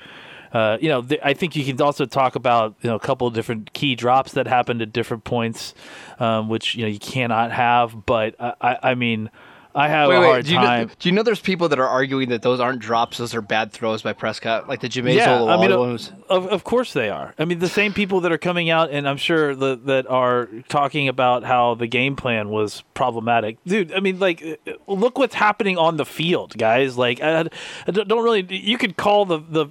Uh, 0.53 0.79
you 0.81 0.89
know, 0.89 1.03
th- 1.03 1.21
I 1.23 1.35
think 1.35 1.55
you 1.55 1.65
can 1.65 1.81
also 1.81 2.07
talk 2.07 2.35
about 2.35 2.75
you 2.81 2.91
know 2.91 2.97
a 2.97 3.01
couple 3.01 3.27
of 3.27 3.35
different 3.35 3.73
key 3.73 3.95
drops 3.95 4.33
that 4.33 4.47
happened 4.47 4.83
at 4.83 4.93
different 4.93 5.25
points, 5.25 5.75
um, 6.19 6.49
which 6.49 6.75
you 6.75 6.83
know 6.83 6.89
you 6.89 6.99
cannot 6.99 7.53
have. 7.53 8.05
But 8.05 8.35
I, 8.41 8.79
I 8.83 8.95
mean, 8.95 9.31
I 9.75 9.89
have 9.89 10.09
wait, 10.09 10.17
a 10.17 10.21
hard 10.21 10.45
do 10.45 10.55
time. 10.55 10.89
Know, 10.89 10.95
do 10.99 11.09
you 11.09 11.15
know 11.15 11.23
there's 11.23 11.41
people 11.41 11.69
that 11.69 11.79
are 11.79 11.87
arguing 11.87 12.31
that 12.31 12.43
those 12.43 12.59
aren't 12.61 12.81
drops; 12.81 13.19
those 13.19 13.35
are 13.35 13.43
bad 13.43 13.73
throws 13.73 14.03
by 14.03 14.13
Prescott, 14.13 14.69
like 14.69 14.81
the 14.81 14.89
Jamize 14.89 15.15
yeah, 15.15 15.43
I 15.45 15.61
mean, 15.61 15.71
uh, 15.71 15.79
ones. 15.79 16.13
Of, 16.29 16.47
of 16.49 16.65
course 16.65 16.93
they 16.93 17.09
are. 17.09 17.35
I 17.39 17.45
mean, 17.45 17.61
the 17.61 17.69
same 17.69 17.93
people 17.93 18.21
that 18.23 18.33
are 18.33 18.39
coming 18.39 18.71
out, 18.71 18.91
and 18.91 19.09
I'm 19.09 19.17
sure 19.17 19.55
the, 19.55 19.77
that 19.85 20.07
are 20.09 20.49
talking 20.69 21.09
about 21.09 21.45
how 21.45 21.75
the 21.75 21.87
game 21.87 22.17
plan 22.17 22.49
was 22.49 22.83
problematic, 22.95 23.59
dude. 23.65 23.93
I 23.93 24.01
mean, 24.01 24.19
like, 24.19 24.61
look 24.87 25.19
what's 25.19 25.35
happening 25.35 25.79
on 25.79 25.97
the 25.97 26.07
field, 26.07 26.57
guys. 26.59 26.99
Like, 26.99 27.21
I, 27.23 27.41
I 27.87 27.91
don't 27.91 28.25
really. 28.25 28.45
You 28.55 28.77
could 28.77 28.97
call 28.97 29.25
the 29.25 29.39
the 29.39 29.67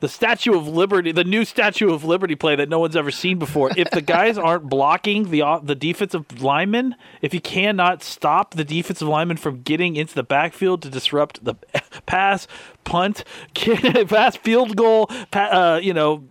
the 0.00 0.08
Statue 0.08 0.56
of 0.56 0.68
Liberty, 0.68 1.12
the 1.12 1.24
new 1.24 1.44
Statue 1.44 1.92
of 1.92 2.04
Liberty 2.04 2.34
play 2.34 2.56
that 2.56 2.68
no 2.68 2.78
one's 2.78 2.96
ever 2.96 3.10
seen 3.10 3.38
before. 3.38 3.70
If 3.76 3.90
the 3.90 4.02
guys 4.02 4.38
aren't 4.38 4.68
blocking 4.68 5.30
the 5.30 5.60
the 5.62 5.74
defensive 5.74 6.42
lineman, 6.42 6.96
if 7.22 7.32
you 7.34 7.40
cannot 7.40 8.02
stop 8.02 8.54
the 8.54 8.64
defensive 8.64 9.08
lineman 9.08 9.36
from 9.36 9.62
getting 9.62 9.96
into 9.96 10.14
the 10.14 10.22
backfield 10.22 10.82
to 10.82 10.90
disrupt 10.90 11.44
the 11.44 11.54
pass, 12.06 12.46
punt, 12.84 13.24
pass, 13.54 14.36
field 14.36 14.76
goal, 14.76 15.10
uh, 15.32 15.80
you 15.82 15.94
know, 15.94 16.24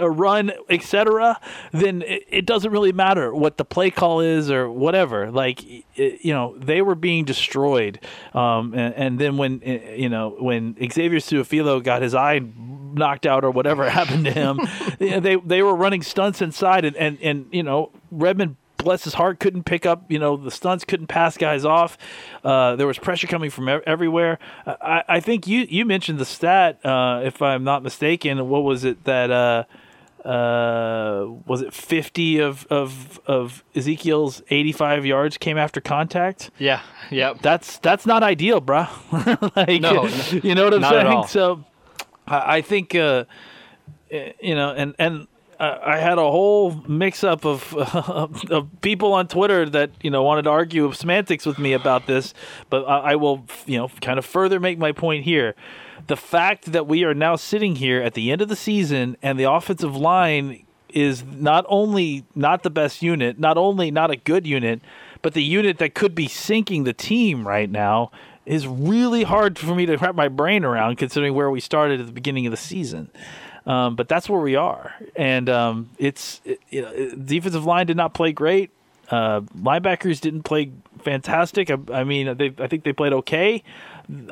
run, 0.00 0.52
etc., 0.68 1.40
then 1.72 2.02
it, 2.06 2.46
doesn't 2.46 2.70
really 2.70 2.92
matter 2.92 3.34
what 3.34 3.56
the 3.56 3.64
play 3.64 3.90
call 3.90 4.20
is 4.20 4.50
or 4.50 4.70
whatever. 4.70 5.30
Like, 5.30 5.64
you 5.96 6.32
know, 6.32 6.56
they 6.58 6.82
were 6.82 6.94
being 6.94 7.24
destroyed. 7.24 8.00
Um, 8.34 8.72
and, 8.74 8.94
and, 8.94 9.18
then 9.18 9.36
when, 9.36 9.60
you 9.62 10.08
know, 10.08 10.36
when 10.38 10.76
Xavier 10.92 11.18
Su'a-Filo 11.18 11.80
got 11.80 12.02
his 12.02 12.14
eye 12.14 12.40
knocked 12.96 13.26
out 13.26 13.44
or 13.44 13.50
whatever 13.50 13.88
happened 13.90 14.24
to 14.24 14.32
him, 14.32 14.60
they 14.98 15.36
they 15.36 15.62
were 15.62 15.74
running 15.74 16.02
stunts 16.02 16.42
inside, 16.42 16.84
and, 16.84 16.96
and, 16.96 17.18
and 17.22 17.46
you 17.52 17.62
know, 17.62 17.90
Redmond 18.10 18.56
bless 18.86 19.04
his 19.04 19.14
heart, 19.14 19.40
couldn't 19.40 19.64
pick 19.64 19.84
up, 19.84 20.10
you 20.10 20.18
know, 20.18 20.36
the 20.36 20.50
stunts, 20.50 20.84
couldn't 20.84 21.08
pass 21.08 21.36
guys 21.36 21.64
off. 21.64 21.98
Uh, 22.44 22.76
there 22.76 22.86
was 22.86 22.98
pressure 22.98 23.26
coming 23.26 23.50
from 23.50 23.68
everywhere. 23.84 24.38
I, 24.64 25.02
I, 25.08 25.20
think 25.20 25.46
you, 25.46 25.66
you 25.68 25.84
mentioned 25.84 26.18
the 26.18 26.24
stat, 26.24 26.84
uh, 26.86 27.22
if 27.24 27.42
I'm 27.42 27.64
not 27.64 27.82
mistaken. 27.82 28.48
What 28.48 28.62
was 28.62 28.84
it 28.84 29.02
that, 29.04 29.30
uh, 29.30 29.64
uh 30.26 31.26
was 31.46 31.62
it 31.62 31.74
50 31.74 32.38
of, 32.38 32.66
of, 32.66 33.20
of 33.26 33.64
Ezekiel's 33.74 34.42
85 34.50 35.04
yards 35.04 35.36
came 35.36 35.58
after 35.58 35.80
contact? 35.80 36.50
Yeah. 36.58 36.80
Yep. 37.10 37.42
That's, 37.42 37.78
that's 37.78 38.06
not 38.06 38.22
ideal, 38.22 38.60
bro. 38.60 38.86
like, 39.56 39.80
no, 39.80 40.06
you 40.30 40.54
know 40.54 40.64
what 40.64 40.74
I'm 40.74 40.82
saying? 40.82 41.26
So 41.26 41.64
I, 42.26 42.60
think, 42.60 42.94
uh, 42.94 43.24
you 44.10 44.54
know, 44.54 44.72
and, 44.72 44.94
and, 44.98 45.26
I 45.58 45.96
had 45.96 46.18
a 46.18 46.30
whole 46.30 46.72
mix-up 46.86 47.46
of, 47.46 47.72
of 48.50 48.68
people 48.82 49.14
on 49.14 49.26
Twitter 49.26 49.68
that 49.70 49.90
you 50.02 50.10
know 50.10 50.22
wanted 50.22 50.42
to 50.42 50.50
argue 50.50 50.84
of 50.84 50.96
semantics 50.96 51.46
with 51.46 51.58
me 51.58 51.72
about 51.72 52.06
this, 52.06 52.34
but 52.68 52.84
I, 52.84 53.12
I 53.12 53.16
will 53.16 53.46
you 53.64 53.78
know 53.78 53.88
kind 54.02 54.18
of 54.18 54.26
further 54.26 54.60
make 54.60 54.78
my 54.78 54.92
point 54.92 55.24
here. 55.24 55.54
The 56.08 56.16
fact 56.16 56.72
that 56.72 56.86
we 56.86 57.04
are 57.04 57.14
now 57.14 57.36
sitting 57.36 57.76
here 57.76 58.02
at 58.02 58.12
the 58.12 58.30
end 58.30 58.42
of 58.42 58.48
the 58.48 58.56
season 58.56 59.16
and 59.22 59.40
the 59.40 59.50
offensive 59.50 59.96
line 59.96 60.66
is 60.90 61.24
not 61.24 61.64
only 61.68 62.24
not 62.34 62.62
the 62.62 62.70
best 62.70 63.02
unit, 63.02 63.38
not 63.38 63.58
only 63.58 63.90
not 63.90 64.10
a 64.10 64.16
good 64.16 64.46
unit, 64.46 64.80
but 65.22 65.34
the 65.34 65.42
unit 65.42 65.78
that 65.78 65.94
could 65.94 66.14
be 66.14 66.28
sinking 66.28 66.84
the 66.84 66.92
team 66.92 67.46
right 67.46 67.70
now 67.70 68.10
is 68.46 68.66
really 68.66 69.24
hard 69.24 69.58
for 69.58 69.74
me 69.74 69.84
to 69.86 69.96
wrap 69.96 70.14
my 70.14 70.28
brain 70.28 70.64
around 70.64 70.96
considering 70.96 71.34
where 71.34 71.50
we 71.50 71.60
started 71.60 72.00
at 72.00 72.06
the 72.06 72.12
beginning 72.12 72.46
of 72.46 72.52
the 72.52 72.56
season. 72.56 73.10
Um, 73.66 73.96
but 73.96 74.08
that's 74.08 74.28
where 74.28 74.40
we 74.40 74.54
are, 74.54 74.94
and 75.16 75.48
um, 75.50 75.90
it's 75.98 76.40
it, 76.44 76.60
you 76.70 76.82
know, 76.82 77.10
defensive 77.16 77.64
line 77.64 77.86
did 77.86 77.96
not 77.96 78.14
play 78.14 78.30
great. 78.30 78.70
Uh, 79.10 79.40
linebackers 79.40 80.20
didn't 80.20 80.42
play 80.42 80.70
fantastic. 81.00 81.70
I, 81.70 81.78
I 81.92 82.04
mean, 82.04 82.36
they, 82.36 82.54
I 82.58 82.68
think 82.68 82.84
they 82.84 82.92
played 82.92 83.12
okay. 83.12 83.64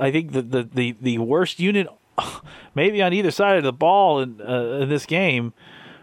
I 0.00 0.10
think 0.10 0.32
the, 0.32 0.42
the, 0.42 0.62
the, 0.62 0.96
the 1.00 1.18
worst 1.18 1.58
unit, 1.58 1.88
maybe 2.74 3.02
on 3.02 3.12
either 3.12 3.30
side 3.30 3.56
of 3.56 3.64
the 3.64 3.72
ball 3.72 4.20
in, 4.20 4.40
uh, 4.40 4.78
in 4.82 4.88
this 4.88 5.06
game, 5.06 5.52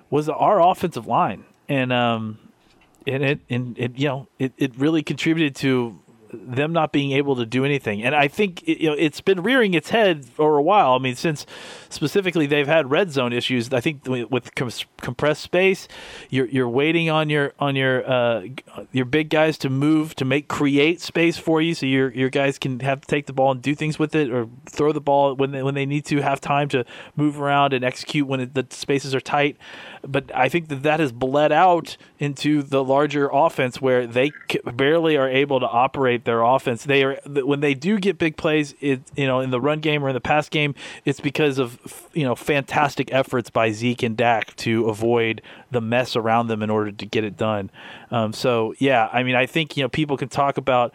was 0.10 0.28
our 0.28 0.62
offensive 0.62 1.08
line, 1.08 1.46
and 1.70 1.94
um, 1.94 2.38
and 3.08 3.24
it 3.24 3.40
and 3.50 3.80
it 3.80 3.98
you 3.98 4.08
know 4.08 4.28
it, 4.38 4.52
it 4.58 4.78
really 4.78 5.04
contributed 5.04 5.56
to 5.56 6.01
them 6.34 6.72
not 6.74 6.92
being 6.92 7.12
able 7.12 7.36
to 7.36 7.46
do 7.46 7.66
anything. 7.66 8.04
And 8.04 8.16
I 8.16 8.28
think 8.28 8.68
you 8.68 8.90
know 8.90 8.96
it's 8.98 9.22
been 9.22 9.42
rearing 9.42 9.74
its 9.74 9.90
head 9.90 10.26
for 10.26 10.58
a 10.58 10.62
while. 10.62 10.94
I 10.94 10.98
mean, 11.00 11.16
since 11.16 11.46
specifically 11.90 12.46
they've 12.46 12.68
had 12.68 12.90
red 12.90 13.12
zone 13.12 13.34
issues. 13.34 13.72
I 13.74 13.82
think 13.82 14.08
with 14.08 14.56
compressed 14.56 15.42
space, 15.42 15.88
you're 16.30 16.48
you're 16.48 16.70
waiting 16.70 17.10
on 17.10 17.30
your 17.30 17.54
on 17.60 17.76
your 17.76 18.10
uh, 18.10 18.44
your 18.92 19.06
big 19.06 19.30
guys 19.30 19.58
to 19.60 19.70
move 19.70 20.16
to 20.16 20.26
make 20.26 20.48
create 20.48 21.02
space 21.02 21.38
for 21.38 21.62
you, 21.62 21.74
so 21.76 21.86
your 21.86 22.12
your 22.12 22.30
guys 22.30 22.58
can 22.58 22.80
have 22.80 23.02
to 23.02 23.08
take 23.08 23.26
the 23.26 23.34
ball 23.34 23.52
and 23.52 23.62
do 23.62 23.76
things 23.76 24.00
with 24.00 24.16
it, 24.16 24.32
or 24.32 24.48
throw 24.70 24.92
the 24.92 25.02
ball 25.02 25.36
when 25.36 25.52
they 25.52 25.64
when 25.64 25.76
they 25.76 25.86
need 25.86 26.06
to 26.06 26.22
have 26.22 26.40
time 26.40 26.70
to 26.70 26.86
move 27.16 27.40
around 27.40 27.74
and 27.74 27.84
execute 27.84 28.28
when 28.28 28.40
it, 28.40 28.54
the 28.54 28.66
spaces 28.70 29.14
are 29.14 29.22
tight. 29.22 29.58
But 30.08 30.34
I 30.36 30.50
think 30.50 30.70
that 30.70 30.84
that 30.84 31.00
has 31.00 31.12
bled 31.12 31.52
out 31.52 31.98
into 32.20 32.64
the 32.64 32.84
larger 32.84 33.30
offense 33.32 33.82
where 33.82 34.08
they 34.08 34.32
barely 34.74 35.18
are 35.18 35.30
able 35.30 35.60
to 35.60 35.68
operate 35.68 36.26
their 36.26 36.42
offense. 36.42 36.84
They 36.84 37.04
are 37.04 37.20
when 37.26 37.60
they 37.60 37.74
do 37.74 38.00
get 38.00 38.18
big 38.18 38.38
plays, 38.38 38.74
it 38.82 39.02
you 39.16 39.28
know 39.28 39.40
in 39.40 39.52
the 39.52 39.62
run 39.62 39.80
game 39.80 40.04
or 40.04 40.10
in 40.10 40.14
the 40.14 40.22
pass 40.22 40.50
game, 40.50 40.76
it's 41.06 41.20
because 41.20 41.60
of 41.60 42.10
you 42.14 42.24
know 42.24 42.36
fantastic 42.36 43.14
efforts 43.14 43.50
by 43.50 43.72
Zeke 43.72 44.04
and 44.04 44.18
Dak 44.18 44.56
to 44.58 44.90
avoid 44.90 45.42
the 45.70 45.82
mess 45.82 46.16
around 46.16 46.48
them 46.48 46.62
in 46.62 46.70
order 46.70 46.92
to 46.92 47.06
get 47.06 47.24
it 47.24 47.38
done. 47.38 47.70
Um, 48.10 48.34
so 48.34 48.74
yeah, 48.80 49.10
I 49.12 49.24
mean, 49.24 49.36
I 49.36 49.46
think 49.46 49.78
you 49.78 49.84
know 49.84 49.90
people 49.90 50.18
can 50.18 50.30
talk 50.30 50.58
about. 50.58 50.94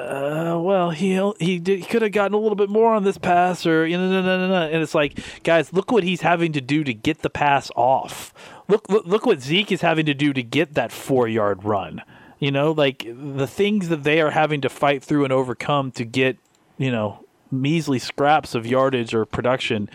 Uh, 0.00 0.58
well, 0.58 0.90
he 0.90 1.14
he, 1.38 1.58
did, 1.58 1.80
he 1.80 1.84
could 1.84 2.00
have 2.02 2.12
gotten 2.12 2.34
a 2.34 2.38
little 2.38 2.56
bit 2.56 2.70
more 2.70 2.94
on 2.94 3.04
this 3.04 3.18
pass, 3.18 3.66
or 3.66 3.86
you 3.86 3.98
know, 3.98 4.10
no, 4.10 4.22
no, 4.22 4.48
no, 4.48 4.62
and 4.62 4.82
it's 4.82 4.94
like, 4.94 5.20
guys, 5.42 5.72
look 5.72 5.92
what 5.92 6.02
he's 6.02 6.22
having 6.22 6.52
to 6.52 6.60
do 6.60 6.82
to 6.84 6.94
get 6.94 7.20
the 7.20 7.28
pass 7.28 7.70
off. 7.76 8.32
Look, 8.66 8.88
look, 8.88 9.04
look 9.04 9.26
what 9.26 9.40
Zeke 9.40 9.72
is 9.72 9.82
having 9.82 10.06
to 10.06 10.14
do 10.14 10.32
to 10.32 10.42
get 10.42 10.74
that 10.74 10.90
four 10.90 11.28
yard 11.28 11.64
run. 11.64 12.02
You 12.38 12.50
know, 12.50 12.72
like 12.72 13.06
the 13.06 13.46
things 13.46 13.90
that 13.90 14.02
they 14.02 14.22
are 14.22 14.30
having 14.30 14.62
to 14.62 14.70
fight 14.70 15.04
through 15.04 15.24
and 15.24 15.32
overcome 15.32 15.90
to 15.92 16.06
get, 16.06 16.38
you 16.78 16.90
know, 16.90 17.26
measly 17.50 17.98
scraps 17.98 18.54
of 18.54 18.66
yardage 18.66 19.12
or 19.12 19.26
production 19.26 19.90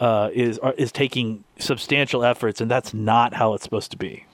uh, 0.00 0.28
is 0.34 0.60
is 0.76 0.92
taking 0.92 1.44
substantial 1.58 2.22
efforts, 2.22 2.60
and 2.60 2.70
that's 2.70 2.92
not 2.92 3.32
how 3.32 3.54
it's 3.54 3.64
supposed 3.64 3.90
to 3.92 3.96
be. 3.96 4.25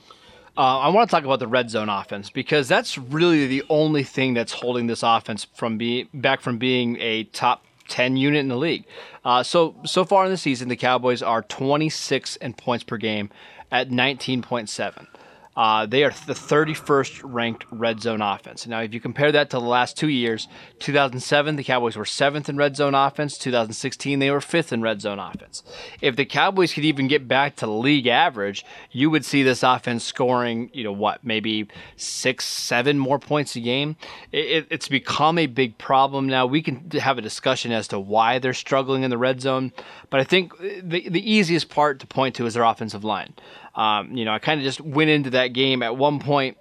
Uh, 0.57 0.81
I 0.81 0.89
want 0.89 1.09
to 1.09 1.17
talk 1.17 1.25
about 1.25 1.39
the 1.39 1.47
red 1.47 1.71
zone 1.71 1.89
offense 1.89 2.29
because 2.29 2.69
that's 2.69 2.99
really 2.99 3.47
the 3.47 3.63
only 3.71 4.03
thing 4.03 4.35
that's 4.35 4.53
holding 4.53 4.87
this 4.87 5.03
offense 5.03 5.47
from 5.55 5.79
being 5.79 6.09
back 6.13 6.43
from 6.43 6.59
being 6.59 6.99
a 7.01 7.25
top 7.25 7.65
10 7.89 8.17
unit 8.17 8.41
in 8.41 8.49
the 8.49 8.57
league. 8.57 8.85
Uh, 9.25 9.43
so 9.43 9.75
so 9.85 10.05
far 10.05 10.27
in 10.27 10.31
the 10.31 10.37
season, 10.37 10.69
the 10.69 10.77
Cowboys 10.77 11.23
are 11.23 11.43
26 11.43 12.37
in 12.37 12.53
points 12.53 12.85
per 12.85 12.99
game 12.99 13.31
at 13.71 13.89
19.7. 13.89 15.07
Uh, 15.55 15.85
they 15.85 16.03
are 16.03 16.11
the 16.27 16.33
31st 16.33 17.21
ranked 17.25 17.67
red 17.71 18.01
zone 18.01 18.23
offense. 18.23 18.67
Now, 18.67 18.81
if 18.81 18.95
you 18.95 19.01
compare 19.01 19.31
that 19.33 19.51
to 19.51 19.59
the 19.59 19.67
last 19.67 19.99
two 19.99 20.09
years, 20.09 20.49
2007, 20.79 21.57
the 21.57 21.65
Cowboys 21.65 21.97
were 21.97 22.07
seventh 22.07 22.49
in 22.49 22.57
red 22.57 22.75
zone 22.75 22.95
offense. 22.95 23.37
2016, 23.37 24.19
they 24.19 24.31
were 24.31 24.41
fifth 24.41 24.73
in 24.73 24.81
red 24.81 25.03
zone 25.03 25.19
offense. 25.19 25.63
If 26.01 26.17
the 26.17 26.25
Cowboys 26.25 26.73
could 26.73 26.85
even 26.85 27.07
get 27.07 27.29
back 27.29 27.57
to 27.57 27.67
league 27.67 28.07
average, 28.07 28.65
you 28.91 29.11
would 29.11 29.27
see 29.27 29.43
this 29.43 29.63
offense 29.63 30.05
scoring, 30.05 30.71
you 30.73 30.85
know, 30.85 30.93
what, 30.93 31.23
maybe 31.23 31.69
six, 31.97 32.47
seven 32.47 32.99
more 32.99 33.19
points 33.19 33.55
a 33.55 33.61
game. 33.61 33.97
It, 34.33 34.67
it's 34.71 34.89
become 34.89 35.37
a 35.39 35.47
big 35.47 35.77
problem 35.77 36.29
now. 36.29 36.47
We 36.47 36.63
can 36.63 36.91
have 36.93 37.19
a 37.19 37.23
discussion 37.23 37.73
as 37.73 37.89
to 37.89 38.01
why 38.01 38.39
they're 38.39 38.55
struggling 38.55 39.03
in 39.03 39.11
the 39.11 39.19
red 39.19 39.43
zone, 39.43 39.73
but 40.09 40.21
I 40.21 40.25
think 40.25 40.57
the, 40.59 41.09
the 41.09 41.31
easiest 41.31 41.69
part 41.69 42.01
to 42.01 42.07
point 42.07 42.37
to 42.37 42.47
is 42.47 42.55
their 42.55 42.65
offensive 42.65 43.05
line. 43.05 43.35
Um, 43.75 44.15
you 44.15 44.25
know, 44.25 44.33
I 44.33 44.39
kind 44.39 44.61
of 44.61 44.65
just 44.65 44.81
went 44.81 45.09
into 45.09 45.31
that 45.31 45.42
game. 45.49 45.83
At 45.83 45.97
one 45.97 46.19
point, 46.19 46.57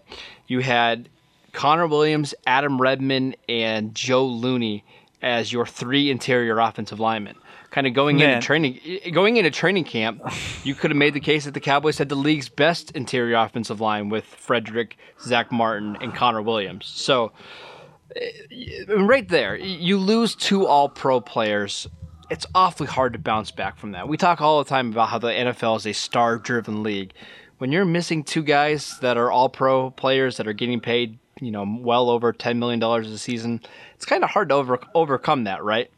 you 0.48 0.60
had 0.60 1.10
Connor 1.54 1.88
Williams, 1.88 2.34
Adam 2.46 2.82
Redmond, 2.82 3.38
and 3.48 3.94
Joe 3.96 4.26
Looney 4.26 4.84
as 5.22 5.52
your 5.52 5.66
three 5.66 6.10
interior 6.10 6.60
offensive 6.60 7.00
linemen. 7.00 7.36
Kind 7.70 7.88
of 7.88 7.94
going 7.94 8.18
Man. 8.18 8.32
into 8.32 8.46
training, 8.46 8.80
going 9.14 9.38
into 9.38 9.50
training 9.50 9.86
camp, 9.86 10.22
you 10.64 10.76
could 10.76 10.92
have 10.92 10.98
made 10.98 11.14
the 11.14 11.22
case 11.22 11.46
that 11.46 11.54
the 11.54 11.62
Cowboys 11.62 11.98
had 11.98 12.10
the 12.10 12.16
league's 12.16 12.50
best 12.50 12.92
interior 12.92 13.38
offensive 13.38 13.80
line 13.80 14.10
with 14.10 14.26
Frederick, 14.26 14.98
Zach 15.22 15.52
Martin, 15.54 15.98
and 16.02 16.14
Connor 16.14 16.42
Williams. 16.42 16.86
So, 16.88 17.32
eh, 18.16 18.84
right 18.90 19.28
there, 19.28 19.56
you 19.56 19.98
lose 19.98 20.36
two 20.36 20.68
All-Pro 20.68 21.22
players 21.22 21.88
it's 22.32 22.46
awfully 22.56 22.88
hard 22.88 23.12
to 23.12 23.20
bounce 23.20 23.52
back 23.52 23.78
from 23.78 23.92
that. 23.92 24.08
We 24.08 24.16
talk 24.16 24.40
all 24.40 24.64
the 24.64 24.70
time 24.70 24.90
about 24.94 25.10
how 25.10 25.20
the 25.20 25.28
NFL 25.28 25.76
is 25.76 25.86
a 25.86 25.92
star 25.92 26.38
driven 26.38 26.82
league. 26.82 27.12
When 27.62 27.72
you're 27.72 27.86
missing 27.86 28.24
two 28.24 28.42
guys 28.42 28.98
that 29.02 29.18
are 29.18 29.30
all 29.30 29.48
pro 29.48 29.92
players 29.92 30.38
that 30.38 30.48
are 30.48 30.54
getting 30.54 30.80
paid, 30.80 31.20
you 31.40 31.52
know, 31.52 31.64
well 31.80 32.10
over 32.10 32.34
$10 32.34 32.58
million 32.58 32.82
a 32.82 33.18
season, 33.20 33.62
it's 33.94 34.04
kind 34.04 34.24
of 34.24 34.32
hard 34.32 34.50
to 34.50 34.56
over, 34.56 34.80
overcome 34.96 35.44
that, 35.44 35.64
right? 35.64 35.92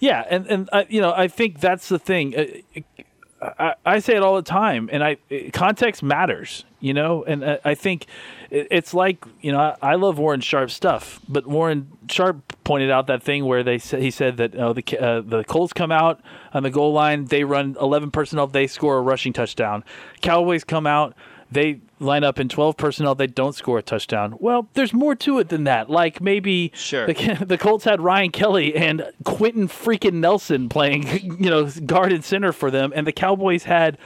Yeah. 0.00 0.24
And, 0.28 0.44
and 0.48 0.68
uh, 0.72 0.82
you 0.88 1.00
know, 1.00 1.12
I 1.12 1.28
think 1.28 1.60
that's 1.60 1.88
the 1.88 2.00
thing. 2.00 2.36
Uh, 2.36 3.52
I, 3.60 3.74
I, 3.86 3.98
say 4.00 4.16
it 4.16 4.24
all 4.24 4.34
the 4.34 4.42
time, 4.42 4.88
and 4.90 5.04
I 5.04 5.18
context 5.52 6.02
matters, 6.02 6.64
you 6.80 6.94
know. 6.94 7.22
And 7.22 7.44
I, 7.44 7.60
I 7.64 7.74
think 7.76 8.06
it's 8.50 8.92
like 8.92 9.24
you 9.40 9.52
know 9.52 9.58
I, 9.58 9.76
I, 9.82 9.94
love 9.96 10.18
Warren 10.18 10.40
Sharp 10.40 10.70
stuff, 10.70 11.20
but 11.28 11.46
Warren 11.46 11.90
Sharp 12.08 12.51
pointed 12.64 12.90
out 12.90 13.06
that 13.06 13.22
thing 13.22 13.44
where 13.44 13.62
they 13.62 13.78
said 13.78 14.02
he 14.02 14.10
said 14.10 14.36
that 14.36 14.54
uh, 14.54 14.72
the 14.72 14.98
uh, 14.98 15.20
the 15.20 15.44
Colts 15.44 15.72
come 15.72 15.92
out 15.92 16.20
on 16.52 16.62
the 16.62 16.70
goal 16.70 16.92
line, 16.92 17.26
they 17.26 17.44
run 17.44 17.76
eleven 17.80 18.10
personnel, 18.10 18.46
they 18.46 18.66
score 18.66 18.98
a 18.98 19.00
rushing 19.00 19.32
touchdown. 19.32 19.84
Cowboys 20.20 20.64
come 20.64 20.86
out, 20.86 21.14
they 21.52 21.80
line 22.00 22.24
up 22.24 22.40
in 22.40 22.48
12 22.48 22.76
personnel 22.76 23.14
they 23.14 23.26
don't 23.26 23.54
score 23.54 23.78
a 23.78 23.82
touchdown 23.82 24.34
well 24.40 24.68
there's 24.74 24.92
more 24.92 25.14
to 25.14 25.38
it 25.38 25.48
than 25.50 25.64
that 25.64 25.88
like 25.88 26.20
maybe 26.20 26.72
sure. 26.74 27.06
the, 27.06 27.44
the 27.46 27.56
colts 27.56 27.84
had 27.84 28.00
ryan 28.00 28.30
kelly 28.30 28.74
and 28.74 29.04
quenton 29.24 29.68
freaking 29.68 30.14
nelson 30.14 30.68
playing 30.68 31.06
you 31.40 31.48
know 31.48 31.70
guard 31.86 32.12
and 32.12 32.24
center 32.24 32.52
for 32.52 32.70
them 32.70 32.92
and 32.96 33.06
the 33.06 33.12
cowboys 33.12 33.64
had 33.64 33.96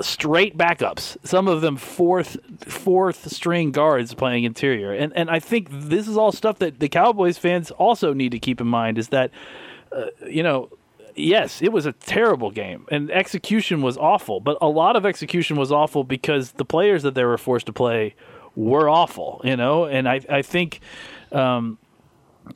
straight 0.00 0.58
backups 0.58 1.16
some 1.22 1.46
of 1.46 1.60
them 1.60 1.76
fourth 1.76 2.36
fourth 2.64 3.30
string 3.30 3.70
guards 3.70 4.12
playing 4.12 4.42
interior 4.42 4.92
and 4.92 5.12
and 5.14 5.30
i 5.30 5.38
think 5.38 5.68
this 5.70 6.08
is 6.08 6.16
all 6.16 6.32
stuff 6.32 6.58
that 6.58 6.80
the 6.80 6.88
cowboys 6.88 7.38
fans 7.38 7.70
also 7.72 8.12
need 8.12 8.32
to 8.32 8.38
keep 8.38 8.60
in 8.60 8.66
mind 8.66 8.98
is 8.98 9.08
that 9.08 9.30
uh, 9.94 10.06
you 10.26 10.42
know, 10.42 10.70
yes, 11.14 11.62
it 11.62 11.72
was 11.72 11.86
a 11.86 11.92
terrible 11.92 12.50
game 12.50 12.86
and 12.90 13.10
execution 13.10 13.80
was 13.82 13.96
awful, 13.96 14.40
but 14.40 14.58
a 14.60 14.68
lot 14.68 14.96
of 14.96 15.06
execution 15.06 15.56
was 15.56 15.70
awful 15.70 16.04
because 16.04 16.52
the 16.52 16.64
players 16.64 17.02
that 17.04 17.14
they 17.14 17.24
were 17.24 17.38
forced 17.38 17.66
to 17.66 17.72
play 17.72 18.14
were 18.56 18.88
awful, 18.88 19.40
you 19.44 19.56
know, 19.56 19.84
and 19.84 20.08
I, 20.08 20.20
I 20.28 20.42
think 20.42 20.80
um, 21.32 21.78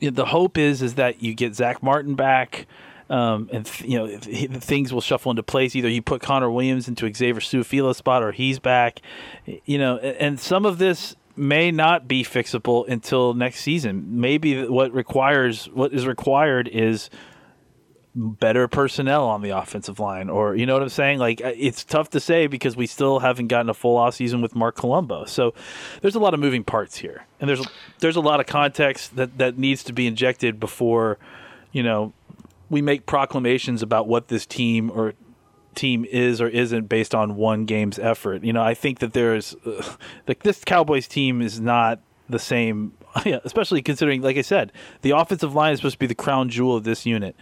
the 0.01 0.25
hope 0.25 0.57
is 0.57 0.81
is 0.81 0.95
that 0.95 1.23
you 1.23 1.33
get 1.33 1.55
Zach 1.55 1.81
Martin 1.81 2.15
back. 2.15 2.67
Um, 3.09 3.49
and 3.51 3.65
th- 3.65 3.89
you 3.89 3.97
know 3.97 4.07
th- 4.17 4.51
things 4.51 4.93
will 4.93 5.01
shuffle 5.01 5.31
into 5.31 5.43
place. 5.43 5.75
Either 5.75 5.89
you 5.89 6.01
put 6.01 6.21
Connor 6.21 6.51
Williams 6.51 6.87
into 6.87 7.11
Xavier 7.11 7.41
Su'a-Filo 7.41 7.93
spot, 7.93 8.23
or 8.23 8.31
he's 8.31 8.59
back. 8.59 9.01
You 9.65 9.77
know, 9.77 9.97
and 9.97 10.39
some 10.39 10.65
of 10.65 10.77
this 10.77 11.15
may 11.35 11.71
not 11.71 12.07
be 12.07 12.23
fixable 12.23 12.87
until 12.87 13.33
next 13.33 13.61
season. 13.61 14.19
Maybe 14.19 14.67
what 14.67 14.93
requires 14.93 15.65
what 15.69 15.93
is 15.93 16.05
required 16.05 16.67
is 16.67 17.09
better 18.15 18.67
personnel 18.67 19.25
on 19.25 19.41
the 19.41 19.51
offensive 19.51 19.99
line 19.99 20.29
or 20.29 20.55
you 20.55 20.65
know 20.65 20.73
what 20.73 20.81
I'm 20.81 20.89
saying 20.89 21.19
like 21.19 21.41
uh, 21.41 21.53
it's 21.55 21.83
tough 21.83 22.09
to 22.09 22.19
say 22.19 22.47
because 22.47 22.75
we 22.75 22.87
still 22.87 23.19
haven't 23.19 23.47
gotten 23.47 23.69
a 23.69 23.73
full 23.73 23.97
off 23.97 24.15
season 24.15 24.41
with 24.41 24.55
Marc 24.55 24.75
Colombo 24.75 25.25
so 25.25 25.53
there's 26.01 26.15
a 26.15 26.19
lot 26.19 26.33
of 26.33 26.39
moving 26.39 26.63
parts 26.63 26.97
here 26.97 27.25
and 27.39 27.47
there's 27.47 27.65
there's 27.99 28.15
a 28.15 28.21
lot 28.21 28.39
of 28.39 28.47
context 28.47 29.15
that 29.15 29.37
that 29.37 29.59
needs 29.59 29.83
to 29.83 29.93
be 29.93 30.07
injected 30.07 30.59
before 30.59 31.19
you 31.71 31.83
know 31.83 32.11
we 32.69 32.81
make 32.81 33.05
proclamations 33.05 33.81
about 33.81 34.07
what 34.07 34.27
this 34.27 34.45
team 34.45 34.91
or 34.91 35.13
team 35.75 36.05
is 36.05 36.41
or 36.41 36.47
isn't 36.47 36.89
based 36.89 37.13
on 37.13 37.35
one 37.35 37.65
game's 37.65 37.99
effort 37.99 38.43
you 38.43 38.51
know 38.51 38.61
I 38.61 38.73
think 38.73 38.99
that 38.99 39.13
there's 39.13 39.55
uh, 39.65 39.95
like 40.27 40.43
this 40.43 40.63
Cowboys 40.63 41.07
team 41.07 41.41
is 41.41 41.59
not 41.59 41.99
the 42.27 42.39
same 42.39 42.93
especially 43.25 43.81
considering 43.81 44.21
like 44.21 44.37
I 44.37 44.41
said 44.41 44.71
the 45.01 45.11
offensive 45.11 45.53
line 45.53 45.73
is 45.73 45.79
supposed 45.79 45.95
to 45.95 45.99
be 45.99 46.07
the 46.07 46.15
crown 46.15 46.49
jewel 46.49 46.75
of 46.75 46.83
this 46.83 47.05
unit 47.05 47.35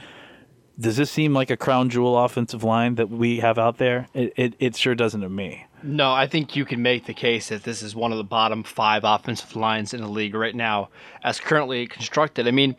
does 0.80 0.98
this 0.98 1.10
seem 1.10 1.34
like 1.34 1.50
a 1.50 1.58
crown 1.58 1.90
jewel 1.90 2.18
offensive 2.18 2.64
line 2.64 2.96
that 2.96 3.10
we 3.10 3.40
have 3.40 3.58
out 3.58 3.78
there? 3.78 4.08
It, 4.14 4.34
it, 4.36 4.54
it 4.60 4.76
sure 4.76 4.94
doesn't 4.94 5.22
to 5.22 5.30
me. 5.30 5.66
No, 5.82 6.12
I 6.12 6.28
think 6.28 6.56
you 6.56 6.66
can 6.66 6.82
make 6.82 7.06
the 7.06 7.14
case 7.14 7.50
that 7.50 7.64
this 7.64 7.82
is 7.82 7.96
one 7.96 8.12
of 8.12 8.18
the 8.18 8.24
bottom 8.24 8.64
five 8.64 9.04
offensive 9.04 9.56
lines 9.56 9.94
in 9.94 10.02
the 10.02 10.08
league 10.08 10.36
right 10.36 10.56
now, 10.56 10.90
as 11.24 11.40
currently 11.40 11.88
constructed. 11.88 12.48
I 12.48 12.52
mean, 12.52 12.76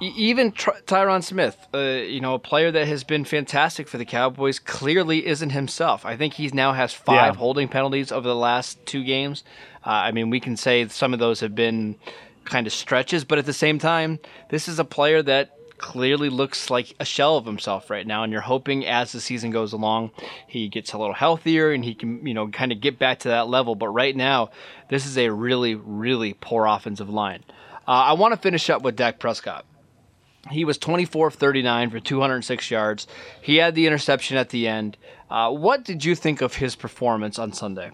even 0.00 0.52
Tyron 0.52 1.22
Smith, 1.22 1.66
uh, 1.74 1.78
you 1.78 2.20
know, 2.20 2.34
a 2.34 2.38
player 2.38 2.70
that 2.70 2.86
has 2.86 3.04
been 3.04 3.24
fantastic 3.24 3.88
for 3.88 3.98
the 3.98 4.04
Cowboys, 4.04 4.58
clearly 4.58 5.26
isn't 5.26 5.50
himself. 5.50 6.06
I 6.06 6.16
think 6.16 6.34
he 6.34 6.48
now 6.48 6.72
has 6.72 6.92
five 6.92 7.34
yeah. 7.34 7.38
holding 7.38 7.68
penalties 7.68 8.12
over 8.12 8.26
the 8.26 8.36
last 8.36 8.84
two 8.86 9.02
games. 9.02 9.44
Uh, 9.84 9.90
I 9.90 10.12
mean, 10.12 10.30
we 10.30 10.40
can 10.40 10.56
say 10.56 10.86
some 10.88 11.12
of 11.12 11.18
those 11.18 11.40
have 11.40 11.54
been 11.54 11.96
kind 12.44 12.66
of 12.66 12.72
stretches, 12.72 13.24
but 13.24 13.38
at 13.38 13.46
the 13.46 13.52
same 13.52 13.78
time, 13.78 14.18
this 14.50 14.68
is 14.68 14.78
a 14.78 14.84
player 14.84 15.22
that 15.22 15.54
clearly 15.78 16.28
looks 16.28 16.70
like 16.70 16.94
a 16.98 17.04
shell 17.04 17.36
of 17.36 17.46
himself 17.46 17.88
right 17.88 18.06
now 18.06 18.24
and 18.24 18.32
you're 18.32 18.42
hoping 18.42 18.84
as 18.84 19.12
the 19.12 19.20
season 19.20 19.52
goes 19.52 19.72
along 19.72 20.10
he 20.48 20.68
gets 20.68 20.92
a 20.92 20.98
little 20.98 21.14
healthier 21.14 21.70
and 21.70 21.84
he 21.84 21.94
can 21.94 22.26
you 22.26 22.34
know 22.34 22.48
kind 22.48 22.72
of 22.72 22.80
get 22.80 22.98
back 22.98 23.20
to 23.20 23.28
that 23.28 23.46
level 23.46 23.76
but 23.76 23.88
right 23.88 24.16
now 24.16 24.50
this 24.88 25.06
is 25.06 25.16
a 25.16 25.30
really 25.30 25.76
really 25.76 26.34
poor 26.34 26.66
offensive 26.66 27.08
line 27.08 27.44
uh, 27.86 27.92
i 27.92 28.12
want 28.12 28.34
to 28.34 28.40
finish 28.40 28.68
up 28.68 28.82
with 28.82 28.96
dak 28.96 29.20
prescott 29.20 29.64
he 30.50 30.64
was 30.64 30.78
24 30.78 31.28
of 31.28 31.34
39 31.34 31.90
for 31.90 32.00
206 32.00 32.70
yards 32.70 33.06
he 33.40 33.56
had 33.56 33.74
the 33.74 33.86
interception 33.86 34.36
at 34.36 34.50
the 34.50 34.66
end 34.68 34.96
uh, 35.30 35.50
what 35.50 35.84
did 35.84 36.04
you 36.04 36.14
think 36.14 36.40
of 36.40 36.56
his 36.56 36.74
performance 36.74 37.38
on 37.38 37.52
sunday 37.52 37.90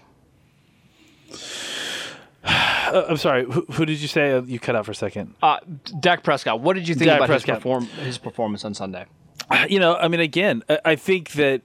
uh, 2.45 3.05
I'm 3.09 3.17
sorry. 3.17 3.45
Who, 3.45 3.65
who, 3.71 3.85
did 3.85 3.99
you 3.99 4.07
say 4.07 4.33
uh, 4.33 4.41
you 4.43 4.59
cut 4.59 4.75
out 4.75 4.85
for 4.85 4.91
a 4.91 4.95
second? 4.95 5.33
Uh, 5.41 5.57
Dak 5.99 6.23
Prescott. 6.23 6.61
What 6.61 6.75
did 6.75 6.87
you 6.87 6.93
think 6.93 7.07
Dak 7.07 7.17
about 7.17 7.29
his, 7.29 7.43
perform- 7.43 7.87
his 7.87 8.17
performance 8.19 8.63
on 8.63 8.73
Sunday? 8.73 9.05
You 9.67 9.79
know, 9.79 9.95
I 9.95 10.07
mean, 10.07 10.19
again, 10.19 10.63
I 10.83 10.95
think 10.95 11.31
that 11.33 11.61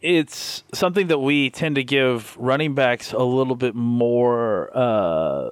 it's 0.00 0.64
something 0.74 1.06
that 1.08 1.18
we 1.18 1.50
tend 1.50 1.76
to 1.76 1.84
give 1.84 2.36
running 2.36 2.74
backs 2.74 3.12
a 3.12 3.22
little 3.22 3.56
bit 3.56 3.74
more 3.74 4.70
uh, 4.76 5.50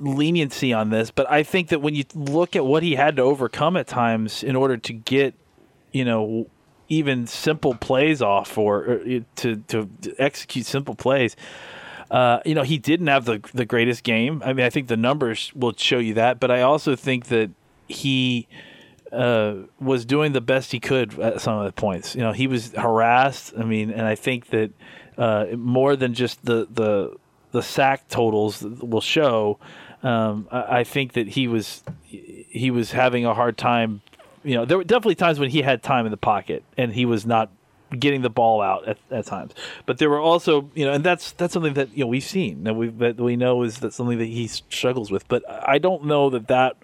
leniency 0.00 0.72
on 0.72 0.90
this. 0.90 1.10
But 1.10 1.30
I 1.30 1.42
think 1.42 1.68
that 1.68 1.80
when 1.80 1.94
you 1.94 2.04
look 2.14 2.56
at 2.56 2.64
what 2.64 2.82
he 2.82 2.94
had 2.94 3.16
to 3.16 3.22
overcome 3.22 3.76
at 3.76 3.86
times 3.86 4.42
in 4.42 4.56
order 4.56 4.76
to 4.76 4.92
get, 4.92 5.34
you 5.92 6.04
know, 6.04 6.48
even 6.88 7.26
simple 7.26 7.74
plays 7.74 8.22
off 8.22 8.56
or, 8.56 8.84
or 8.84 9.20
to, 9.36 9.56
to 9.56 9.90
execute 10.18 10.66
simple 10.66 10.94
plays 10.94 11.36
uh, 12.10 12.40
you 12.44 12.54
know, 12.54 12.62
he 12.62 12.78
didn't 12.78 13.06
have 13.08 13.24
the 13.24 13.40
the 13.52 13.64
greatest 13.64 14.02
game. 14.02 14.42
I 14.44 14.52
mean, 14.52 14.64
I 14.64 14.70
think 14.70 14.88
the 14.88 14.96
numbers 14.96 15.52
will 15.54 15.74
show 15.76 15.98
you 15.98 16.14
that, 16.14 16.40
but 16.40 16.50
I 16.50 16.62
also 16.62 16.96
think 16.96 17.26
that 17.26 17.50
he 17.86 18.48
uh, 19.12 19.54
was 19.78 20.04
doing 20.04 20.32
the 20.32 20.40
best 20.40 20.72
he 20.72 20.80
could 20.80 21.18
at 21.18 21.40
some 21.40 21.58
of 21.58 21.66
the 21.66 21.72
points. 21.72 22.14
You 22.14 22.22
know, 22.22 22.32
he 22.32 22.46
was 22.46 22.72
harassed. 22.72 23.52
I 23.58 23.64
mean, 23.64 23.90
and 23.90 24.02
I 24.02 24.14
think 24.14 24.48
that 24.48 24.70
uh, 25.18 25.46
more 25.56 25.96
than 25.96 26.14
just 26.14 26.44
the 26.44 26.66
the 26.70 27.14
the 27.52 27.62
sack 27.62 28.08
totals 28.08 28.62
will 28.62 29.00
show. 29.00 29.58
Um, 30.02 30.46
I, 30.50 30.80
I 30.80 30.84
think 30.84 31.14
that 31.14 31.28
he 31.28 31.48
was 31.48 31.82
he 32.04 32.70
was 32.70 32.92
having 32.92 33.24
a 33.26 33.34
hard 33.34 33.58
time 33.58 34.02
you 34.48 34.54
know, 34.54 34.64
there 34.64 34.78
were 34.78 34.84
definitely 34.84 35.16
times 35.16 35.38
when 35.38 35.50
he 35.50 35.62
had 35.62 35.82
time 35.82 36.06
in 36.06 36.10
the 36.10 36.16
pocket 36.16 36.64
and 36.76 36.92
he 36.92 37.04
was 37.04 37.26
not 37.26 37.50
getting 37.98 38.22
the 38.22 38.30
ball 38.30 38.60
out 38.60 38.86
at, 38.86 38.98
at 39.10 39.26
times. 39.26 39.52
But 39.86 39.98
there 39.98 40.10
were 40.10 40.20
also, 40.20 40.70
you 40.74 40.84
know, 40.84 40.92
and 40.92 41.04
that's 41.04 41.32
that's 41.32 41.52
something 41.52 41.74
that 41.74 41.96
you 41.96 42.04
know 42.04 42.08
we've 42.08 42.24
seen 42.24 42.64
that 42.64 42.74
we 42.74 42.88
that 42.88 43.16
we 43.16 43.36
know 43.36 43.62
is 43.62 43.80
that 43.80 43.92
something 43.92 44.18
that 44.18 44.26
he 44.26 44.46
struggles 44.46 45.10
with. 45.10 45.26
But 45.28 45.42
I 45.48 45.78
don't 45.78 46.04
know 46.04 46.30
that 46.30 46.48
that 46.48 46.76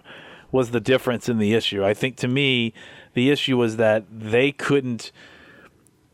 was 0.51 0.71
the 0.71 0.79
difference 0.79 1.27
in 1.27 1.37
the 1.37 1.53
issue. 1.53 1.83
I 1.83 1.93
think 1.93 2.17
to 2.17 2.27
me, 2.27 2.73
the 3.13 3.29
issue 3.29 3.57
was 3.57 3.77
that 3.77 4.05
they 4.11 4.51
couldn't 4.51 5.11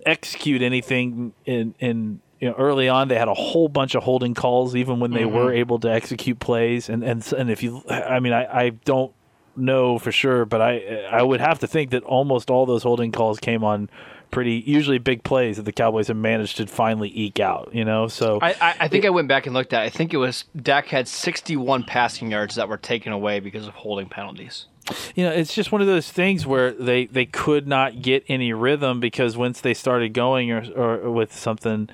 execute 0.06 0.62
anything 0.62 1.34
in 1.46 1.76
in 1.80 2.22
you 2.42 2.50
know, 2.50 2.56
early 2.58 2.90
on 2.90 3.08
they 3.08 3.18
had 3.18 3.30
a 3.30 3.34
whole 3.34 3.70
bunch 3.70 3.96
of 3.96 4.04
holding 4.04 4.34
calls 4.34 4.76
even 4.76 5.00
when 5.00 5.12
they 5.12 5.22
mm-hmm. 5.22 5.36
were 5.36 5.54
able 5.54 5.80
to 5.80 5.90
execute 5.90 6.40
plays 6.40 6.90
and 6.90 7.04
and 7.04 7.32
and 7.34 7.50
if 7.50 7.64
you 7.64 7.84
I 7.88 8.20
mean 8.20 8.34
I, 8.34 8.64
I 8.66 8.70
don't 8.70 9.14
know 9.56 10.00
for 10.00 10.12
sure 10.12 10.46
but 10.46 10.62
I 10.62 11.06
I 11.10 11.22
would 11.22 11.40
have 11.40 11.60
to 11.60 11.68
think 11.68 11.92
that 11.92 12.04
almost 12.04 12.50
all 12.50 12.66
those 12.66 12.84
holding 12.84 13.12
calls 13.12 13.40
came 13.40 13.64
on 13.64 13.90
pretty 14.32 14.64
usually 14.66 14.98
big 14.98 15.24
plays 15.24 15.58
that 15.58 15.64
the 15.64 15.72
Cowboys 15.72 16.08
have 16.08 16.18
managed 16.18 16.58
to 16.58 16.66
finally 16.66 17.12
eke 17.14 17.40
out. 17.40 17.70
You 17.74 17.86
know, 17.86 18.08
so 18.08 18.40
I, 18.42 18.54
I, 18.54 18.76
I 18.82 18.88
think 18.88 19.04
it, 19.04 19.08
I 19.08 19.12
went 19.12 19.28
back 19.28 19.46
and 19.46 19.54
looked 19.54 19.74
at. 19.74 19.84
It. 19.84 19.88
I 19.88 19.90
think 19.90 20.14
it 20.14 20.18
was 20.18 20.46
Dak 20.60 20.88
had 20.88 21.08
61 21.08 21.84
passing 21.84 22.32
yards 22.32 22.56
that 22.56 22.68
were 22.68 22.78
taken 22.78 23.12
away 23.12 23.40
because 23.40 23.68
of 23.68 23.74
holding 23.76 24.10
penalties. 24.10 24.66
You 25.14 25.26
know, 25.26 25.32
it's 25.32 25.54
just 25.54 25.72
one 25.72 25.82
of 25.82 25.88
those 25.88 26.12
things 26.12 26.48
where 26.48 26.72
they, 26.72 27.06
they 27.06 27.28
could 27.28 27.68
not 27.68 28.02
get 28.02 28.24
any 28.28 28.52
rhythm 28.52 29.00
because 29.00 29.38
once 29.38 29.62
they 29.62 29.76
started 29.76 30.14
going 30.14 30.52
or, 30.52 30.66
or 30.76 31.12
with 31.12 31.38
something, 31.38 31.88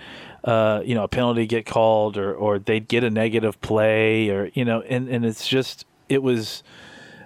uh, 0.47 0.81
you 0.83 0.95
know, 0.95 1.03
a 1.03 1.07
penalty 1.07 1.45
get 1.45 1.65
called 1.65 2.17
or, 2.17 2.33
or 2.33 2.57
they'd 2.57 2.87
get 2.87 3.03
a 3.03 3.09
negative 3.09 3.59
play 3.61 4.29
or, 4.29 4.49
you 4.53 4.65
know, 4.65 4.81
and, 4.81 5.09
and 5.09 5.25
it's 5.25 5.47
just, 5.47 5.85
it 6.09 6.23
was, 6.23 6.63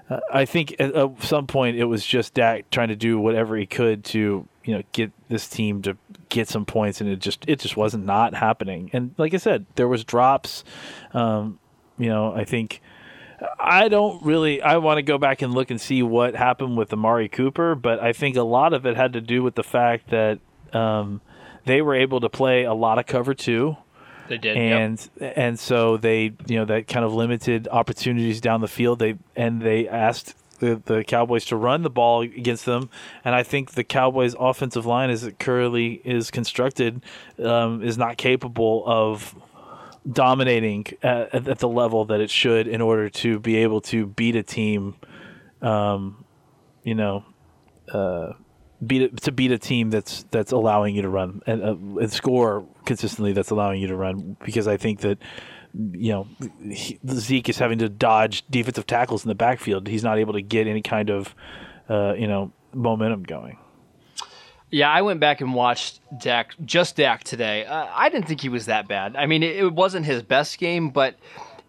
uh, 0.09 0.19
I 0.33 0.45
think 0.45 0.75
at, 0.79 0.93
at, 0.93 1.23
some 1.23 1.47
point 1.47 1.77
it 1.77 1.85
was 1.85 2.05
just 2.05 2.33
Dak 2.33 2.69
trying 2.69 2.89
to 2.89 2.95
do 2.95 3.19
whatever 3.19 3.55
he 3.55 3.65
could 3.65 4.03
to 4.05 4.47
you 4.63 4.75
know 4.75 4.83
get 4.91 5.11
this 5.29 5.47
team 5.47 5.81
to 5.83 5.97
get 6.29 6.47
some 6.49 6.65
points, 6.65 7.01
and 7.01 7.09
it 7.09 7.19
just 7.19 7.45
it 7.47 7.59
just 7.59 7.77
wasn't 7.77 8.05
not 8.05 8.33
happening. 8.33 8.89
And 8.93 9.15
like 9.17 9.33
I 9.33 9.37
said, 9.37 9.65
there 9.75 9.87
was 9.87 10.03
drops. 10.03 10.63
Um, 11.13 11.59
you 11.97 12.09
know, 12.09 12.33
I 12.33 12.43
think. 12.43 12.81
I 13.59 13.87
don't 13.87 14.23
really. 14.23 14.61
I 14.61 14.77
want 14.77 14.99
to 14.99 15.01
go 15.01 15.17
back 15.17 15.41
and 15.41 15.51
look 15.51 15.71
and 15.71 15.81
see 15.81 16.03
what 16.03 16.35
happened 16.35 16.77
with 16.77 16.93
Amari 16.93 17.27
Cooper, 17.27 17.73
but 17.73 17.99
I 17.99 18.13
think 18.13 18.35
a 18.35 18.43
lot 18.43 18.71
of 18.73 18.85
it 18.85 18.95
had 18.95 19.13
to 19.13 19.21
do 19.21 19.41
with 19.41 19.55
the 19.55 19.63
fact 19.63 20.11
that 20.11 20.37
um, 20.73 21.21
they 21.65 21.81
were 21.81 21.95
able 21.95 22.19
to 22.19 22.29
play 22.29 22.63
a 22.63 22.73
lot 22.73 22.99
of 22.99 23.05
cover 23.05 23.33
two. 23.33 23.77
They 24.27 24.37
did, 24.37 24.55
and 24.55 25.09
yep. 25.19 25.33
and 25.35 25.59
so 25.59 25.97
they 25.97 26.33
you 26.47 26.57
know 26.57 26.65
that 26.65 26.87
kind 26.87 27.03
of 27.03 27.13
limited 27.13 27.67
opportunities 27.69 28.39
down 28.39 28.61
the 28.61 28.67
field. 28.67 28.99
They 28.99 29.17
and 29.35 29.61
they 29.61 29.87
asked 29.87 30.35
the, 30.61 30.81
the 30.85 31.03
Cowboys 31.03 31.45
to 31.45 31.57
run 31.57 31.81
the 31.81 31.89
ball 31.89 32.21
against 32.21 32.65
them. 32.65 32.89
And 33.25 33.35
I 33.35 33.43
think 33.43 33.71
the 33.71 33.83
Cowboys' 33.83 34.35
offensive 34.39 34.85
line, 34.85 35.09
as 35.09 35.23
it 35.25 35.39
currently 35.39 36.01
is 36.05 36.31
constructed, 36.31 37.03
um, 37.43 37.83
is 37.83 37.97
not 37.97 38.15
capable 38.15 38.83
of 38.85 39.35
dominating 40.09 40.85
at, 41.03 41.47
at, 41.47 41.59
the 41.59 41.67
level 41.67 42.05
that 42.05 42.21
it 42.21 42.29
should 42.29 42.67
in 42.67 42.81
order 42.81 43.09
to 43.09 43.39
be 43.39 43.57
able 43.57 43.81
to 43.81 44.07
beat 44.07 44.35
a 44.35 44.43
team, 44.43 44.95
um, 45.61 46.23
you 46.83 46.95
know, 46.95 47.23
uh, 47.91 48.33
beat 48.85 49.21
to 49.21 49.31
beat 49.31 49.51
a 49.51 49.57
team 49.57 49.89
that's 49.89 50.23
that's 50.31 50.51
allowing 50.51 50.95
you 50.95 51.01
to 51.03 51.09
run 51.09 51.41
and, 51.45 51.63
uh, 51.63 51.99
and 52.01 52.11
score 52.11 52.67
consistently. 52.85 53.33
That's 53.33 53.49
allowing 53.49 53.81
you 53.81 53.87
to 53.87 53.95
run 53.95 54.37
because 54.43 54.67
I 54.67 54.77
think 54.77 55.01
that 55.01 55.19
you 55.73 56.11
know, 56.11 56.27
he, 56.69 56.99
Zeke 57.09 57.49
is 57.49 57.57
having 57.57 57.79
to 57.79 57.89
dodge 57.89 58.43
defensive 58.49 58.87
tackles 58.87 59.23
in 59.23 59.29
the 59.29 59.35
backfield. 59.35 59.87
He's 59.87 60.03
not 60.03 60.19
able 60.19 60.33
to 60.33 60.41
get 60.41 60.67
any 60.67 60.81
kind 60.81 61.09
of, 61.09 61.33
uh, 61.89 62.13
you 62.17 62.27
know, 62.27 62.51
momentum 62.73 63.23
going. 63.23 63.57
Yeah, 64.69 64.89
I 64.89 65.01
went 65.01 65.19
back 65.19 65.41
and 65.41 65.53
watched 65.53 65.99
Dak, 66.17 66.53
just 66.63 66.95
Dak 66.95 67.23
today. 67.23 67.65
Uh, 67.65 67.87
I 67.93 68.09
didn't 68.09 68.27
think 68.27 68.39
he 68.39 68.49
was 68.49 68.67
that 68.67 68.87
bad. 68.87 69.15
I 69.17 69.25
mean, 69.25 69.43
it, 69.43 69.57
it, 69.57 69.73
wasn't 69.73 70.05
his 70.05 70.23
best 70.23 70.57
game, 70.59 70.89
but 70.89 71.15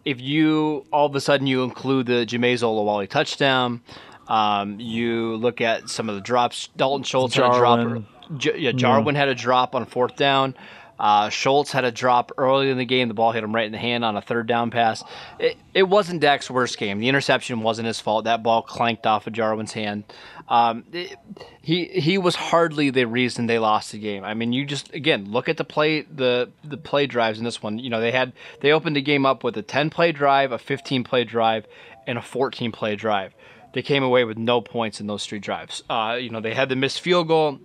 if 0.04 0.20
you 0.20 0.86
all 0.92 1.06
of 1.06 1.14
a 1.14 1.20
sudden 1.20 1.46
you 1.46 1.64
include 1.64 2.06
the 2.06 2.24
Jamize 2.26 2.62
Olawale 2.62 3.08
touchdown, 3.08 3.80
Um, 4.28 4.78
you 4.80 5.36
look 5.36 5.60
at 5.60 5.88
some 5.90 6.08
of 6.08 6.14
the 6.14 6.20
drops. 6.20 6.68
Dalton 6.76 7.04
Schultz 7.04 7.34
had 7.34 7.44
a 7.44 7.58
drop. 7.58 7.78
Jarwin. 7.80 8.06
J- 8.36 8.58
yeah, 8.58 8.72
Jarwin 8.72 9.14
had 9.14 9.28
a 9.28 9.34
drop 9.34 9.74
on 9.74 9.84
fourth 9.86 10.16
down. 10.16 10.54
Uh, 10.98 11.28
Schultz 11.30 11.72
had 11.72 11.84
a 11.84 11.90
drop 11.90 12.30
early 12.38 12.70
in 12.70 12.78
the 12.78 12.84
game. 12.84 13.08
The 13.08 13.14
ball 13.14 13.32
hit 13.32 13.42
him 13.42 13.52
right 13.52 13.66
in 13.66 13.72
the 13.72 13.78
hand 13.78 14.04
on 14.04 14.16
a 14.16 14.22
third 14.22 14.46
down 14.46 14.70
pass. 14.70 15.02
It, 15.40 15.56
it 15.74 15.82
wasn't 15.82 16.20
Dak's 16.20 16.48
worst 16.48 16.78
game. 16.78 17.00
The 17.00 17.08
interception 17.08 17.62
wasn't 17.62 17.88
his 17.88 17.98
fault. 17.98 18.24
That 18.26 18.44
ball 18.44 18.62
clanked 18.62 19.04
off 19.04 19.26
of 19.26 19.32
Jarwin's 19.32 19.72
hand. 19.72 20.04
Um, 20.48 20.84
it- 20.92 21.16
he 21.60 21.86
he 21.86 22.18
was 22.18 22.36
hardly 22.36 22.90
the 22.90 23.06
reason 23.06 23.46
they 23.46 23.58
lost 23.58 23.90
the 23.92 23.98
game. 23.98 24.22
I 24.22 24.34
mean, 24.34 24.52
you 24.52 24.64
just 24.64 24.92
again 24.94 25.30
look 25.32 25.48
at 25.48 25.56
the 25.56 25.64
play 25.64 26.02
the 26.02 26.50
the 26.62 26.76
play 26.76 27.06
drives 27.06 27.38
in 27.38 27.44
this 27.44 27.62
one. 27.62 27.78
You 27.80 27.90
know 27.90 28.00
they 28.00 28.12
had 28.12 28.32
they 28.60 28.70
opened 28.72 28.94
the 28.96 29.02
game 29.02 29.26
up 29.26 29.42
with 29.42 29.56
a 29.56 29.62
10 29.62 29.90
play 29.90 30.12
drive, 30.12 30.52
a 30.52 30.58
15 30.58 31.02
play 31.04 31.24
drive, 31.24 31.66
and 32.06 32.18
a 32.18 32.22
14 32.22 32.70
play 32.70 32.94
drive. 32.96 33.34
They 33.72 33.82
came 33.82 34.02
away 34.02 34.24
with 34.24 34.38
no 34.38 34.60
points 34.60 35.00
in 35.00 35.06
those 35.06 35.26
three 35.26 35.38
drives. 35.38 35.82
Uh, 35.88 36.18
you 36.20 36.30
know 36.30 36.40
they 36.40 36.54
had 36.54 36.68
the 36.68 36.76
missed 36.76 37.00
field 37.00 37.28
goal. 37.28 37.58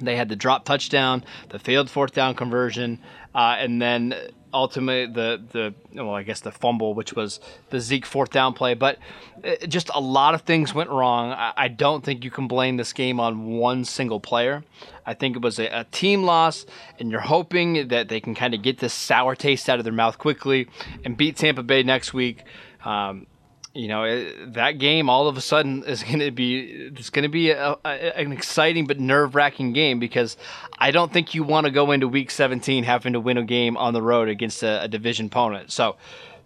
They 0.00 0.16
had 0.16 0.28
the 0.28 0.36
drop 0.36 0.64
touchdown, 0.64 1.24
the 1.50 1.58
failed 1.58 1.88
fourth 1.88 2.12
down 2.12 2.34
conversion, 2.34 2.98
uh, 3.34 3.56
and 3.58 3.80
then 3.80 4.14
ultimately 4.54 5.12
the 5.12 5.42
the 5.52 6.02
well, 6.02 6.14
I 6.14 6.22
guess 6.22 6.40
the 6.40 6.52
fumble, 6.52 6.94
which 6.94 7.12
was 7.12 7.40
the 7.70 7.80
Zeke 7.80 8.06
fourth 8.06 8.30
down 8.30 8.54
play. 8.54 8.74
But 8.74 8.98
uh, 9.44 9.66
just 9.66 9.90
a 9.92 10.00
lot 10.00 10.34
of 10.34 10.42
things 10.42 10.72
went 10.72 10.90
wrong. 10.90 11.32
I, 11.32 11.52
I 11.56 11.68
don't 11.68 12.04
think 12.04 12.24
you 12.24 12.30
can 12.30 12.46
blame 12.46 12.76
this 12.76 12.92
game 12.92 13.20
on 13.20 13.46
one 13.46 13.84
single 13.84 14.20
player. 14.20 14.64
I 15.04 15.14
think 15.14 15.36
it 15.36 15.42
was 15.42 15.58
a, 15.58 15.66
a 15.66 15.84
team 15.84 16.22
loss, 16.22 16.64
and 16.98 17.10
you're 17.10 17.20
hoping 17.20 17.88
that 17.88 18.08
they 18.08 18.20
can 18.20 18.34
kind 18.34 18.54
of 18.54 18.62
get 18.62 18.78
this 18.78 18.94
sour 18.94 19.34
taste 19.34 19.68
out 19.68 19.78
of 19.78 19.84
their 19.84 19.92
mouth 19.92 20.18
quickly 20.18 20.68
and 21.04 21.16
beat 21.16 21.36
Tampa 21.36 21.62
Bay 21.62 21.82
next 21.82 22.14
week. 22.14 22.44
Um, 22.84 23.26
you 23.74 23.88
know 23.88 24.04
it, 24.04 24.54
that 24.54 24.78
game 24.78 25.10
all 25.10 25.28
of 25.28 25.36
a 25.36 25.40
sudden 25.40 25.84
is 25.86 26.02
going 26.02 26.20
to 26.20 26.30
be 26.30 26.90
it's 26.96 27.10
going 27.10 27.24
to 27.24 27.28
be 27.28 27.50
a, 27.50 27.76
a, 27.84 28.18
an 28.18 28.32
exciting 28.32 28.86
but 28.86 28.98
nerve-wracking 28.98 29.72
game 29.72 29.98
because 29.98 30.36
I 30.78 30.90
don't 30.90 31.12
think 31.12 31.34
you 31.34 31.42
want 31.42 31.66
to 31.66 31.70
go 31.70 31.92
into 31.92 32.08
week 32.08 32.30
17 32.30 32.84
having 32.84 33.12
to 33.12 33.20
win 33.20 33.36
a 33.36 33.44
game 33.44 33.76
on 33.76 33.92
the 33.92 34.02
road 34.02 34.28
against 34.28 34.62
a, 34.62 34.82
a 34.82 34.88
division 34.88 35.26
opponent. 35.26 35.72
So 35.72 35.96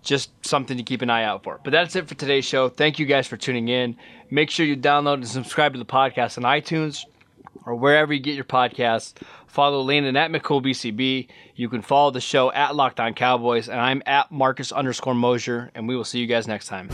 just 0.02 0.30
something 0.46 0.76
to 0.76 0.82
keep 0.82 1.02
an 1.02 1.10
eye 1.10 1.24
out 1.24 1.42
for. 1.42 1.60
But 1.62 1.70
that's 1.70 1.96
it 1.96 2.08
for 2.08 2.14
today's 2.14 2.44
show. 2.44 2.68
Thank 2.68 2.98
you 2.98 3.06
guys 3.06 3.26
for 3.26 3.36
tuning 3.36 3.68
in. 3.68 3.96
Make 4.30 4.50
sure 4.50 4.64
you 4.64 4.76
download 4.76 5.14
and 5.14 5.28
subscribe 5.28 5.72
to 5.72 5.78
the 5.78 5.84
podcast 5.84 6.38
on 6.38 6.44
iTunes 6.44 7.04
or 7.66 7.74
wherever 7.74 8.12
you 8.12 8.20
get 8.20 8.34
your 8.34 8.44
podcasts. 8.44 9.14
Follow 9.46 9.82
Landon 9.82 10.16
at 10.16 10.30
McCoolBCB. 10.30 11.28
You 11.54 11.68
can 11.68 11.82
follow 11.82 12.10
the 12.10 12.20
show 12.20 12.52
at 12.52 12.76
Locked 12.76 13.00
On 13.00 13.14
Cowboys, 13.14 13.68
and 13.68 13.80
I'm 13.80 14.02
at 14.06 14.30
Marcus 14.30 14.72
underscore 14.72 15.14
Mosher, 15.14 15.70
and 15.74 15.88
we 15.88 15.96
will 15.96 16.04
see 16.04 16.18
you 16.18 16.26
guys 16.26 16.46
next 16.46 16.66
time. 16.66 16.88